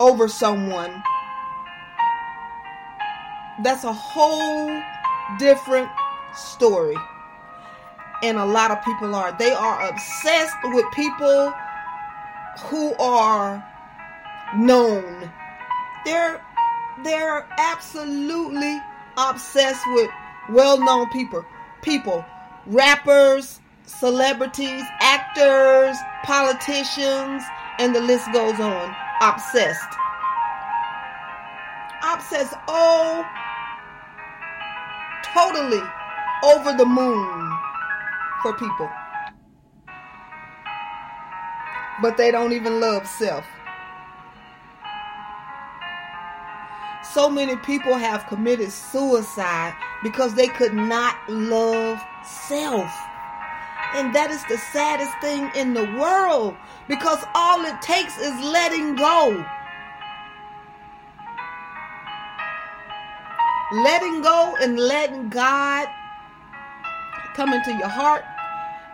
over 0.00 0.28
someone, 0.28 1.02
that's 3.62 3.84
a 3.84 3.92
whole 3.92 4.82
different 5.38 5.90
story. 6.34 6.96
And 8.22 8.38
a 8.38 8.44
lot 8.44 8.70
of 8.70 8.82
people 8.84 9.14
are. 9.14 9.36
They 9.38 9.52
are 9.52 9.88
obsessed 9.88 10.56
with 10.64 10.84
people 10.92 11.52
who 12.64 12.94
are 12.96 13.64
known. 14.56 15.30
They're 16.04 16.44
they're 17.04 17.46
absolutely 17.58 18.80
obsessed 19.16 19.84
with 19.94 20.10
well-known 20.50 21.10
people. 21.10 21.44
People, 21.82 22.24
rappers, 22.66 23.60
celebrities, 23.86 24.82
actors, 25.00 25.96
politicians, 26.24 27.42
and 27.78 27.94
the 27.94 28.00
list 28.00 28.32
goes 28.32 28.58
on. 28.58 28.94
Obsessed. 29.20 29.94
Obsessed. 32.02 32.54
Oh, 32.66 33.24
totally 35.22 35.82
over 36.42 36.72
the 36.76 36.86
moon 36.86 37.58
for 38.42 38.54
people. 38.54 38.90
but 42.00 42.16
they 42.16 42.30
don't 42.30 42.52
even 42.52 42.80
love 42.80 43.06
self. 43.06 43.44
So 47.18 47.28
many 47.28 47.56
people 47.56 47.94
have 47.94 48.28
committed 48.28 48.70
suicide 48.70 49.74
because 50.04 50.34
they 50.34 50.46
could 50.46 50.72
not 50.72 51.16
love 51.28 52.00
self. 52.24 52.92
And 53.92 54.14
that 54.14 54.30
is 54.30 54.40
the 54.44 54.56
saddest 54.70 55.10
thing 55.20 55.50
in 55.56 55.74
the 55.74 55.82
world 55.98 56.54
because 56.86 57.18
all 57.34 57.64
it 57.64 57.82
takes 57.82 58.16
is 58.18 58.32
letting 58.40 58.94
go. 58.94 59.44
Letting 63.72 64.22
go 64.22 64.54
and 64.62 64.78
letting 64.78 65.28
God 65.28 65.88
come 67.34 67.52
into 67.52 67.72
your 67.72 67.88
heart. 67.88 68.22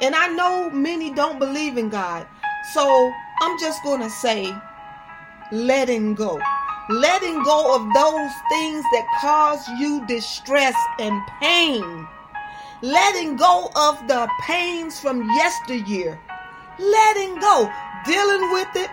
And 0.00 0.14
I 0.14 0.28
know 0.28 0.70
many 0.70 1.12
don't 1.12 1.38
believe 1.38 1.76
in 1.76 1.90
God. 1.90 2.26
So 2.72 3.12
I'm 3.42 3.60
just 3.60 3.82
going 3.82 4.00
to 4.00 4.08
say, 4.08 4.50
letting 5.52 6.14
go. 6.14 6.40
Letting 6.90 7.42
go 7.44 7.74
of 7.74 7.82
those 7.94 8.32
things 8.50 8.84
that 8.92 9.06
cause 9.20 9.66
you 9.80 10.04
distress 10.06 10.76
and 10.98 11.18
pain. 11.40 12.06
Letting 12.82 13.36
go 13.36 13.70
of 13.74 14.06
the 14.06 14.28
pains 14.42 15.00
from 15.00 15.26
yesteryear. 15.30 16.20
Letting 16.78 17.38
go. 17.38 17.72
Dealing 18.04 18.52
with 18.52 18.68
it. 18.76 18.90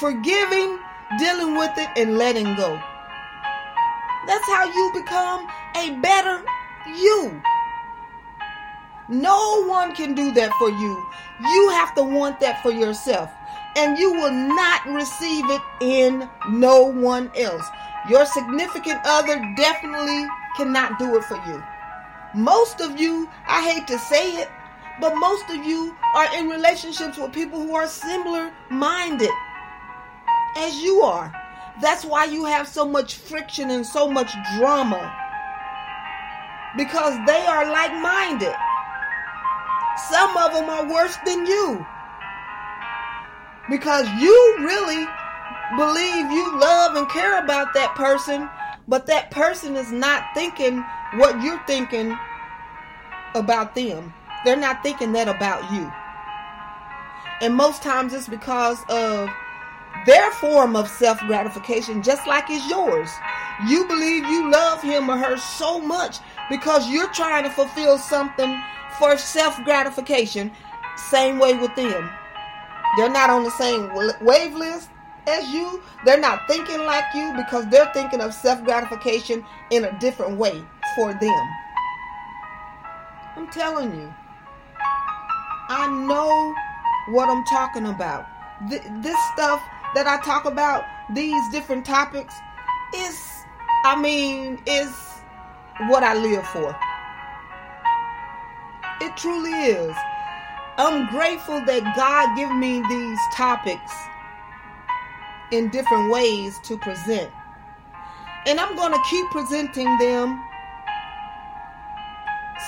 Forgiving. 0.00 0.80
Dealing 1.20 1.56
with 1.56 1.70
it 1.76 1.90
and 1.96 2.18
letting 2.18 2.56
go. 2.56 2.82
That's 4.26 4.46
how 4.46 4.64
you 4.64 4.90
become 4.92 5.46
a 5.76 5.90
better 6.00 6.44
you. 6.96 7.40
No 9.08 9.66
one 9.66 9.94
can 9.94 10.14
do 10.14 10.32
that 10.32 10.52
for 10.54 10.70
you. 10.70 11.06
You 11.40 11.68
have 11.70 11.94
to 11.94 12.02
want 12.02 12.40
that 12.40 12.60
for 12.62 12.72
yourself. 12.72 13.30
And 13.76 13.98
you 13.98 14.12
will 14.12 14.30
not 14.30 14.86
receive 14.86 15.44
it 15.48 15.62
in 15.80 16.28
no 16.50 16.82
one 16.82 17.30
else. 17.36 17.64
Your 18.08 18.26
significant 18.26 19.00
other 19.04 19.36
definitely 19.56 20.26
cannot 20.56 20.98
do 20.98 21.16
it 21.16 21.24
for 21.24 21.36
you. 21.46 21.62
Most 22.34 22.80
of 22.80 22.98
you, 22.98 23.28
I 23.46 23.62
hate 23.62 23.86
to 23.88 23.98
say 23.98 24.36
it, 24.36 24.48
but 25.00 25.14
most 25.16 25.48
of 25.50 25.64
you 25.64 25.96
are 26.14 26.36
in 26.36 26.48
relationships 26.48 27.16
with 27.16 27.32
people 27.32 27.60
who 27.60 27.74
are 27.74 27.86
similar 27.86 28.52
minded 28.70 29.30
as 30.56 30.82
you 30.82 31.00
are. 31.00 31.32
That's 31.80 32.04
why 32.04 32.26
you 32.26 32.44
have 32.44 32.68
so 32.68 32.86
much 32.86 33.14
friction 33.14 33.70
and 33.70 33.86
so 33.86 34.08
much 34.08 34.32
drama. 34.56 35.14
Because 36.76 37.14
they 37.26 37.46
are 37.46 37.70
like 37.70 37.94
minded. 38.00 38.54
Some 40.10 40.36
of 40.36 40.52
them 40.52 40.68
are 40.68 40.90
worse 40.90 41.16
than 41.24 41.46
you. 41.46 41.86
Because 43.72 44.06
you 44.20 44.56
really 44.58 45.06
believe 45.78 46.30
you 46.30 46.60
love 46.60 46.94
and 46.94 47.08
care 47.08 47.42
about 47.42 47.72
that 47.72 47.94
person, 47.94 48.46
but 48.86 49.06
that 49.06 49.30
person 49.30 49.76
is 49.76 49.90
not 49.90 50.26
thinking 50.34 50.84
what 51.14 51.42
you're 51.42 51.62
thinking 51.66 52.14
about 53.34 53.74
them. 53.74 54.12
They're 54.44 54.58
not 54.58 54.82
thinking 54.82 55.12
that 55.12 55.26
about 55.26 55.72
you. 55.72 55.90
And 57.40 57.54
most 57.56 57.82
times 57.82 58.12
it's 58.12 58.28
because 58.28 58.76
of 58.90 59.30
their 60.04 60.30
form 60.32 60.76
of 60.76 60.86
self 60.86 61.18
gratification, 61.20 62.02
just 62.02 62.26
like 62.26 62.50
it's 62.50 62.68
yours. 62.68 63.08
You 63.66 63.86
believe 63.86 64.26
you 64.26 64.50
love 64.50 64.82
him 64.82 65.08
or 65.08 65.16
her 65.16 65.38
so 65.38 65.80
much 65.80 66.18
because 66.50 66.90
you're 66.90 67.12
trying 67.14 67.44
to 67.44 67.50
fulfill 67.50 67.96
something 67.96 68.62
for 68.98 69.16
self 69.16 69.56
gratification. 69.64 70.52
Same 71.08 71.38
way 71.38 71.54
with 71.54 71.74
them. 71.74 72.10
They're 72.96 73.10
not 73.10 73.30
on 73.30 73.44
the 73.44 73.50
same 73.50 73.90
wavelength 74.20 74.88
as 75.26 75.48
you. 75.48 75.82
They're 76.04 76.20
not 76.20 76.46
thinking 76.46 76.80
like 76.84 77.04
you 77.14 77.32
because 77.36 77.66
they're 77.68 77.90
thinking 77.92 78.20
of 78.20 78.34
self 78.34 78.62
gratification 78.64 79.44
in 79.70 79.84
a 79.84 79.98
different 79.98 80.36
way 80.36 80.62
for 80.96 81.12
them. 81.14 81.48
I'm 83.36 83.48
telling 83.50 83.94
you. 83.94 84.12
I 85.68 85.88
know 85.88 86.54
what 87.14 87.30
I'm 87.30 87.44
talking 87.44 87.86
about. 87.86 88.26
Th- 88.68 88.82
this 89.00 89.16
stuff 89.32 89.62
that 89.94 90.06
I 90.06 90.20
talk 90.20 90.44
about, 90.44 90.84
these 91.14 91.42
different 91.50 91.86
topics, 91.86 92.34
is, 92.94 93.18
I 93.86 93.98
mean, 93.98 94.58
is 94.66 94.92
what 95.88 96.02
I 96.02 96.14
live 96.14 96.46
for. 96.48 96.76
It 99.00 99.16
truly 99.16 99.50
is. 99.50 99.96
I'm 100.78 101.10
grateful 101.10 101.60
that 101.66 101.96
God 101.96 102.34
gave 102.34 102.50
me 102.50 102.82
these 102.88 103.18
topics 103.34 103.92
in 105.50 105.68
different 105.68 106.10
ways 106.10 106.58
to 106.64 106.78
present. 106.78 107.30
And 108.46 108.58
I'm 108.58 108.74
going 108.74 108.92
to 108.92 109.02
keep 109.08 109.26
presenting 109.30 109.98
them. 109.98 110.42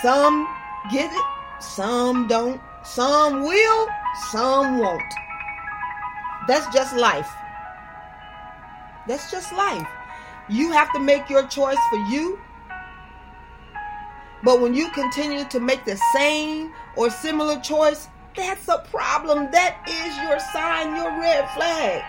Some 0.02 0.46
get 0.90 1.10
it, 1.10 1.24
some 1.60 2.28
don't, 2.28 2.60
some 2.84 3.42
will, 3.42 3.88
some 4.30 4.78
won't. 4.78 5.14
That's 6.46 6.72
just 6.74 6.94
life. 6.94 7.30
That's 9.08 9.30
just 9.30 9.52
life. 9.54 9.88
You 10.48 10.72
have 10.72 10.92
to 10.92 11.00
make 11.00 11.30
your 11.30 11.46
choice 11.46 11.78
for 11.88 11.98
you. 12.10 12.38
But 14.44 14.60
when 14.60 14.74
you 14.74 14.90
continue 14.90 15.44
to 15.46 15.58
make 15.58 15.84
the 15.84 15.98
same 16.14 16.72
or 16.96 17.08
similar 17.08 17.58
choice, 17.60 18.08
that's 18.36 18.68
a 18.68 18.84
problem. 18.90 19.48
That 19.52 19.78
is 19.88 20.16
your 20.18 20.38
sign, 20.52 20.94
your 20.94 21.18
red 21.18 21.48
flag. 21.54 22.02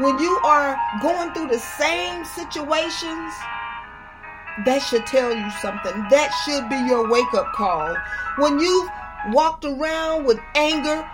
When 0.00 0.18
you 0.18 0.36
are 0.44 0.76
going 1.02 1.32
through 1.34 1.48
the 1.48 1.58
same 1.58 2.24
situations, 2.24 3.32
that 4.64 4.80
should 4.80 5.06
tell 5.06 5.34
you 5.34 5.50
something. 5.62 5.92
That 6.10 6.30
should 6.44 6.68
be 6.68 6.76
your 6.88 7.08
wake 7.08 7.32
up 7.34 7.52
call. 7.52 7.94
When 8.38 8.58
you've 8.58 8.90
walked 9.28 9.64
around 9.64 10.24
with 10.24 10.40
anger, 10.54 11.06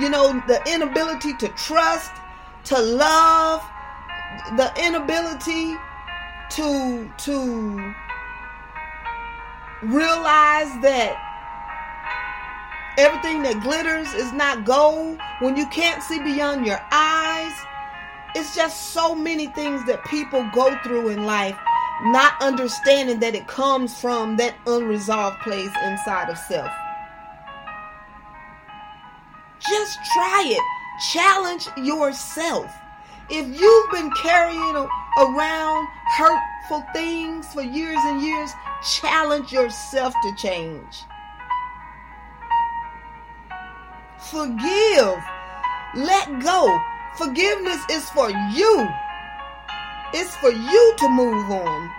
you 0.00 0.08
know, 0.08 0.40
the 0.46 0.62
inability 0.72 1.34
to 1.34 1.48
trust, 1.48 2.12
to 2.64 2.78
love, 2.78 3.62
the 4.56 4.72
inability 4.82 5.76
to 6.56 7.10
to 7.18 7.94
realize 9.82 10.70
that 10.82 11.16
everything 12.98 13.42
that 13.42 13.60
glitters 13.62 14.12
is 14.14 14.32
not 14.32 14.64
gold 14.64 15.18
when 15.40 15.56
you 15.56 15.66
can't 15.68 16.02
see 16.02 16.18
beyond 16.20 16.66
your 16.66 16.80
eyes 16.90 17.52
it's 18.34 18.54
just 18.54 18.92
so 18.92 19.14
many 19.14 19.46
things 19.48 19.84
that 19.86 20.04
people 20.04 20.48
go 20.54 20.76
through 20.82 21.08
in 21.08 21.24
life 21.24 21.58
not 22.04 22.34
understanding 22.40 23.18
that 23.20 23.34
it 23.34 23.46
comes 23.46 23.98
from 23.98 24.36
that 24.36 24.54
unresolved 24.66 25.40
place 25.40 25.70
inside 25.84 26.28
of 26.28 26.38
self 26.38 26.70
just 29.68 29.98
try 30.12 30.44
it. 30.46 30.62
Challenge 31.12 31.68
yourself. 31.76 32.70
If 33.30 33.60
you've 33.60 33.90
been 33.90 34.10
carrying 34.22 34.76
around 35.18 35.88
hurtful 36.16 36.84
things 36.92 37.46
for 37.52 37.62
years 37.62 37.98
and 38.02 38.22
years, 38.22 38.50
challenge 38.82 39.52
yourself 39.52 40.14
to 40.22 40.34
change. 40.36 41.04
Forgive. 44.30 45.18
Let 45.94 46.42
go. 46.42 46.80
Forgiveness 47.16 47.84
is 47.90 48.08
for 48.10 48.30
you. 48.30 48.88
It's 50.14 50.34
for 50.36 50.50
you 50.50 50.94
to 50.98 51.08
move 51.08 51.50
on. 51.50 51.90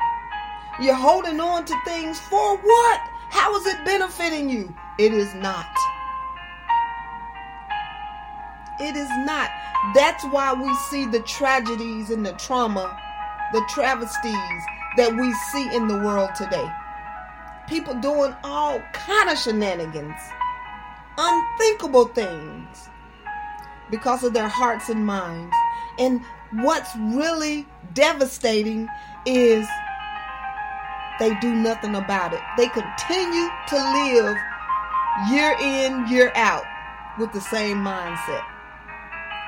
You're 0.82 0.96
holding 0.96 1.40
on 1.40 1.66
to 1.66 1.76
things 1.86 2.20
for 2.20 2.58
what? 2.58 3.00
How 3.30 3.56
is 3.56 3.68
it 3.68 3.86
benefiting 3.86 4.50
you? 4.50 4.74
It 4.98 5.14
is 5.14 5.34
not. 5.36 5.68
It 8.80 8.96
is 8.96 9.10
not. 9.26 9.52
That's 9.94 10.24
why 10.26 10.54
we 10.54 10.74
see 10.90 11.06
the 11.06 11.20
tragedies 11.22 12.10
and 12.10 12.26
the 12.26 12.34
trauma, 12.34 12.98
the 13.52 13.64
travesties 13.70 14.64
that 14.98 15.16
we 15.16 15.32
see 15.52 15.76
in 15.76 15.88
the 15.88 15.98
world 15.98 16.32
today. 16.36 16.68
People 17.68 17.94
doing 17.96 18.36
all 18.44 18.80
kind 18.94 19.30
of 19.30 19.38
shenanigans, 19.38 20.20
unthinkable 21.18 22.06
things 22.06 22.90
because 23.92 24.24
of 24.24 24.34
their 24.34 24.48
hearts 24.48 24.90
and 24.90 25.06
minds. 25.06 25.56
And 26.00 26.22
what's 26.52 26.96
really 26.96 27.68
devastating 27.94 28.90
is 29.26 29.68
they 31.20 31.36
do 31.36 31.54
nothing 31.54 31.96
about 31.96 32.34
it. 32.34 32.42
They 32.58 32.68
continue 32.70 33.50
to 33.68 33.76
live 33.76 34.38
year 35.30 35.56
in, 35.62 36.08
year 36.08 36.32
out 36.36 36.66
with 37.20 37.32
the 37.34 37.42
same 37.42 37.78
mindset 37.78 38.44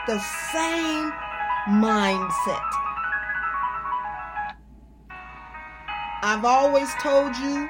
the 0.08 0.20
same 0.52 1.12
mindset. 1.68 2.62
I've 6.22 6.46
always 6.46 6.90
told 7.02 7.36
you 7.38 7.68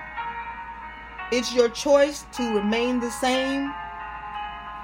it's 1.32 1.54
your 1.54 1.70
choice 1.70 2.26
to 2.34 2.56
remain 2.56 3.00
the 3.00 3.10
same 3.10 3.74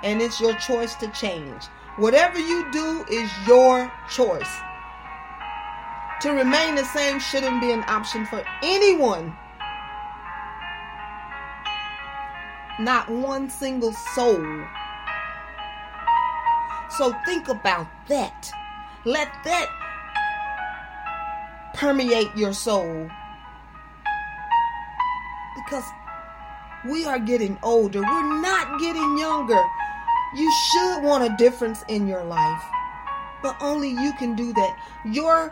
and 0.04 0.22
it's 0.22 0.40
your 0.40 0.54
choice 0.56 0.96
to 0.96 1.08
change. 1.10 1.66
Whatever 1.98 2.40
you 2.40 2.72
do 2.72 3.06
is 3.10 3.30
your 3.46 3.92
choice. 4.10 4.52
To 6.22 6.32
remain 6.32 6.76
the 6.76 6.86
same 6.86 7.20
shouldn't 7.20 7.62
be 7.62 7.72
an 7.72 7.84
option 7.88 8.26
for 8.26 8.44
anyone. 8.64 9.36
Not 12.80 13.10
one 13.10 13.50
single 13.50 13.92
soul. 13.92 14.66
So 16.97 17.15
think 17.25 17.47
about 17.47 17.88
that. 18.08 18.51
Let 19.06 19.30
that 19.45 19.67
permeate 21.73 22.36
your 22.36 22.54
soul. 22.54 23.10
Because 25.56 25.86
we 26.89 27.06
are 27.06 27.19
getting 27.19 27.58
older. 27.63 28.01
We're 28.01 28.41
not 28.41 28.80
getting 28.80 29.17
younger. 29.17 29.62
You 30.36 30.51
should 30.69 31.04
want 31.04 31.23
a 31.23 31.36
difference 31.38 31.84
in 31.88 32.08
your 32.08 32.23
life. 32.23 32.63
But 33.41 33.56
only 33.62 33.89
you 33.89 34.13
can 34.19 34.36
do 34.36 34.54
that. 34.54 34.77
Your 35.06 35.51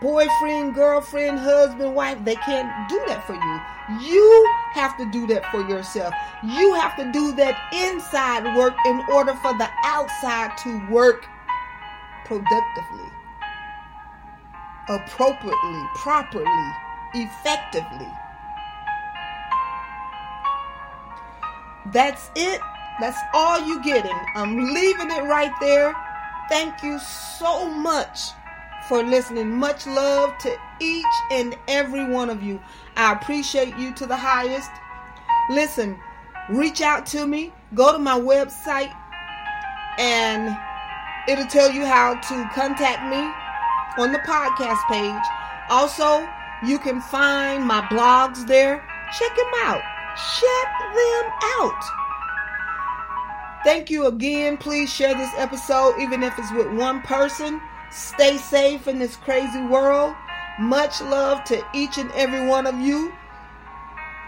boyfriend, 0.00 0.74
girlfriend, 0.74 1.38
husband, 1.38 1.94
wife, 1.94 2.18
they 2.24 2.36
can't 2.36 2.88
do 2.88 3.02
that 3.06 3.26
for 3.26 3.34
you. 3.34 3.77
You 3.88 4.50
have 4.72 4.98
to 4.98 5.10
do 5.10 5.26
that 5.28 5.50
for 5.50 5.66
yourself. 5.66 6.12
You 6.42 6.74
have 6.74 6.94
to 6.96 7.10
do 7.10 7.34
that 7.36 7.56
inside 7.72 8.54
work 8.56 8.74
in 8.84 9.02
order 9.10 9.34
for 9.34 9.56
the 9.56 9.68
outside 9.82 10.58
to 10.58 10.90
work 10.90 11.26
productively, 12.26 13.10
appropriately, 14.90 15.82
properly, 15.94 16.72
effectively. 17.14 18.12
That's 21.86 22.30
it. 22.36 22.60
That's 23.00 23.18
all 23.32 23.66
you 23.66 23.82
getting. 23.82 24.18
I'm 24.34 24.74
leaving 24.74 25.10
it 25.10 25.22
right 25.22 25.52
there. 25.60 25.94
Thank 26.50 26.82
you 26.82 26.98
so 26.98 27.66
much 27.70 28.32
for 28.88 29.02
listening. 29.02 29.54
Much 29.54 29.86
love 29.86 30.36
to 30.38 30.56
each 30.80 31.04
and 31.30 31.56
every 31.68 32.04
one 32.10 32.30
of 32.30 32.42
you. 32.42 32.60
I 32.98 33.12
appreciate 33.12 33.76
you 33.76 33.94
to 33.94 34.06
the 34.06 34.16
highest. 34.16 34.70
Listen, 35.50 35.98
reach 36.50 36.80
out 36.80 37.06
to 37.06 37.26
me. 37.26 37.52
Go 37.74 37.92
to 37.92 37.98
my 37.98 38.18
website 38.18 38.92
and 39.98 40.58
it'll 41.28 41.46
tell 41.46 41.70
you 41.70 41.86
how 41.86 42.14
to 42.14 42.50
contact 42.52 43.08
me 43.08 43.22
on 44.02 44.10
the 44.10 44.18
podcast 44.18 44.82
page. 44.88 45.22
Also, 45.70 46.28
you 46.66 46.76
can 46.80 47.00
find 47.00 47.64
my 47.64 47.82
blogs 47.82 48.44
there. 48.48 48.84
Check 49.16 49.36
them 49.36 49.52
out. 49.62 49.82
Check 50.40 50.68
them 50.94 51.32
out. 51.60 51.84
Thank 53.62 53.90
you 53.90 54.06
again. 54.06 54.56
Please 54.56 54.92
share 54.92 55.14
this 55.14 55.32
episode, 55.36 55.94
even 56.00 56.24
if 56.24 56.36
it's 56.36 56.52
with 56.52 56.66
one 56.72 57.02
person. 57.02 57.60
Stay 57.90 58.38
safe 58.38 58.88
in 58.88 58.98
this 58.98 59.14
crazy 59.14 59.62
world. 59.62 60.16
Much 60.58 61.00
love 61.00 61.44
to 61.44 61.64
each 61.72 61.98
and 61.98 62.10
every 62.12 62.44
one 62.44 62.66
of 62.66 62.80
you. 62.80 63.12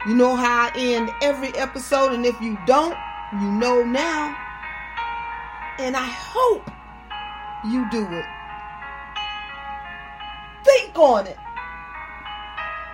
You 0.07 0.15
know 0.15 0.37
how 0.37 0.71
I 0.73 0.79
end 0.79 1.11
every 1.23 1.55
episode, 1.57 2.13
and 2.13 2.25
if 2.25 2.41
you 2.41 2.57
don't, 2.67 2.97
you 3.33 3.51
know 3.53 3.83
now. 3.83 4.37
And 5.79 5.97
I 5.97 6.07
hope 6.07 6.71
you 7.65 7.91
do 7.91 8.07
it. 8.07 8.25
Think 10.65 10.99
on 10.99 11.27
it. 11.27 11.39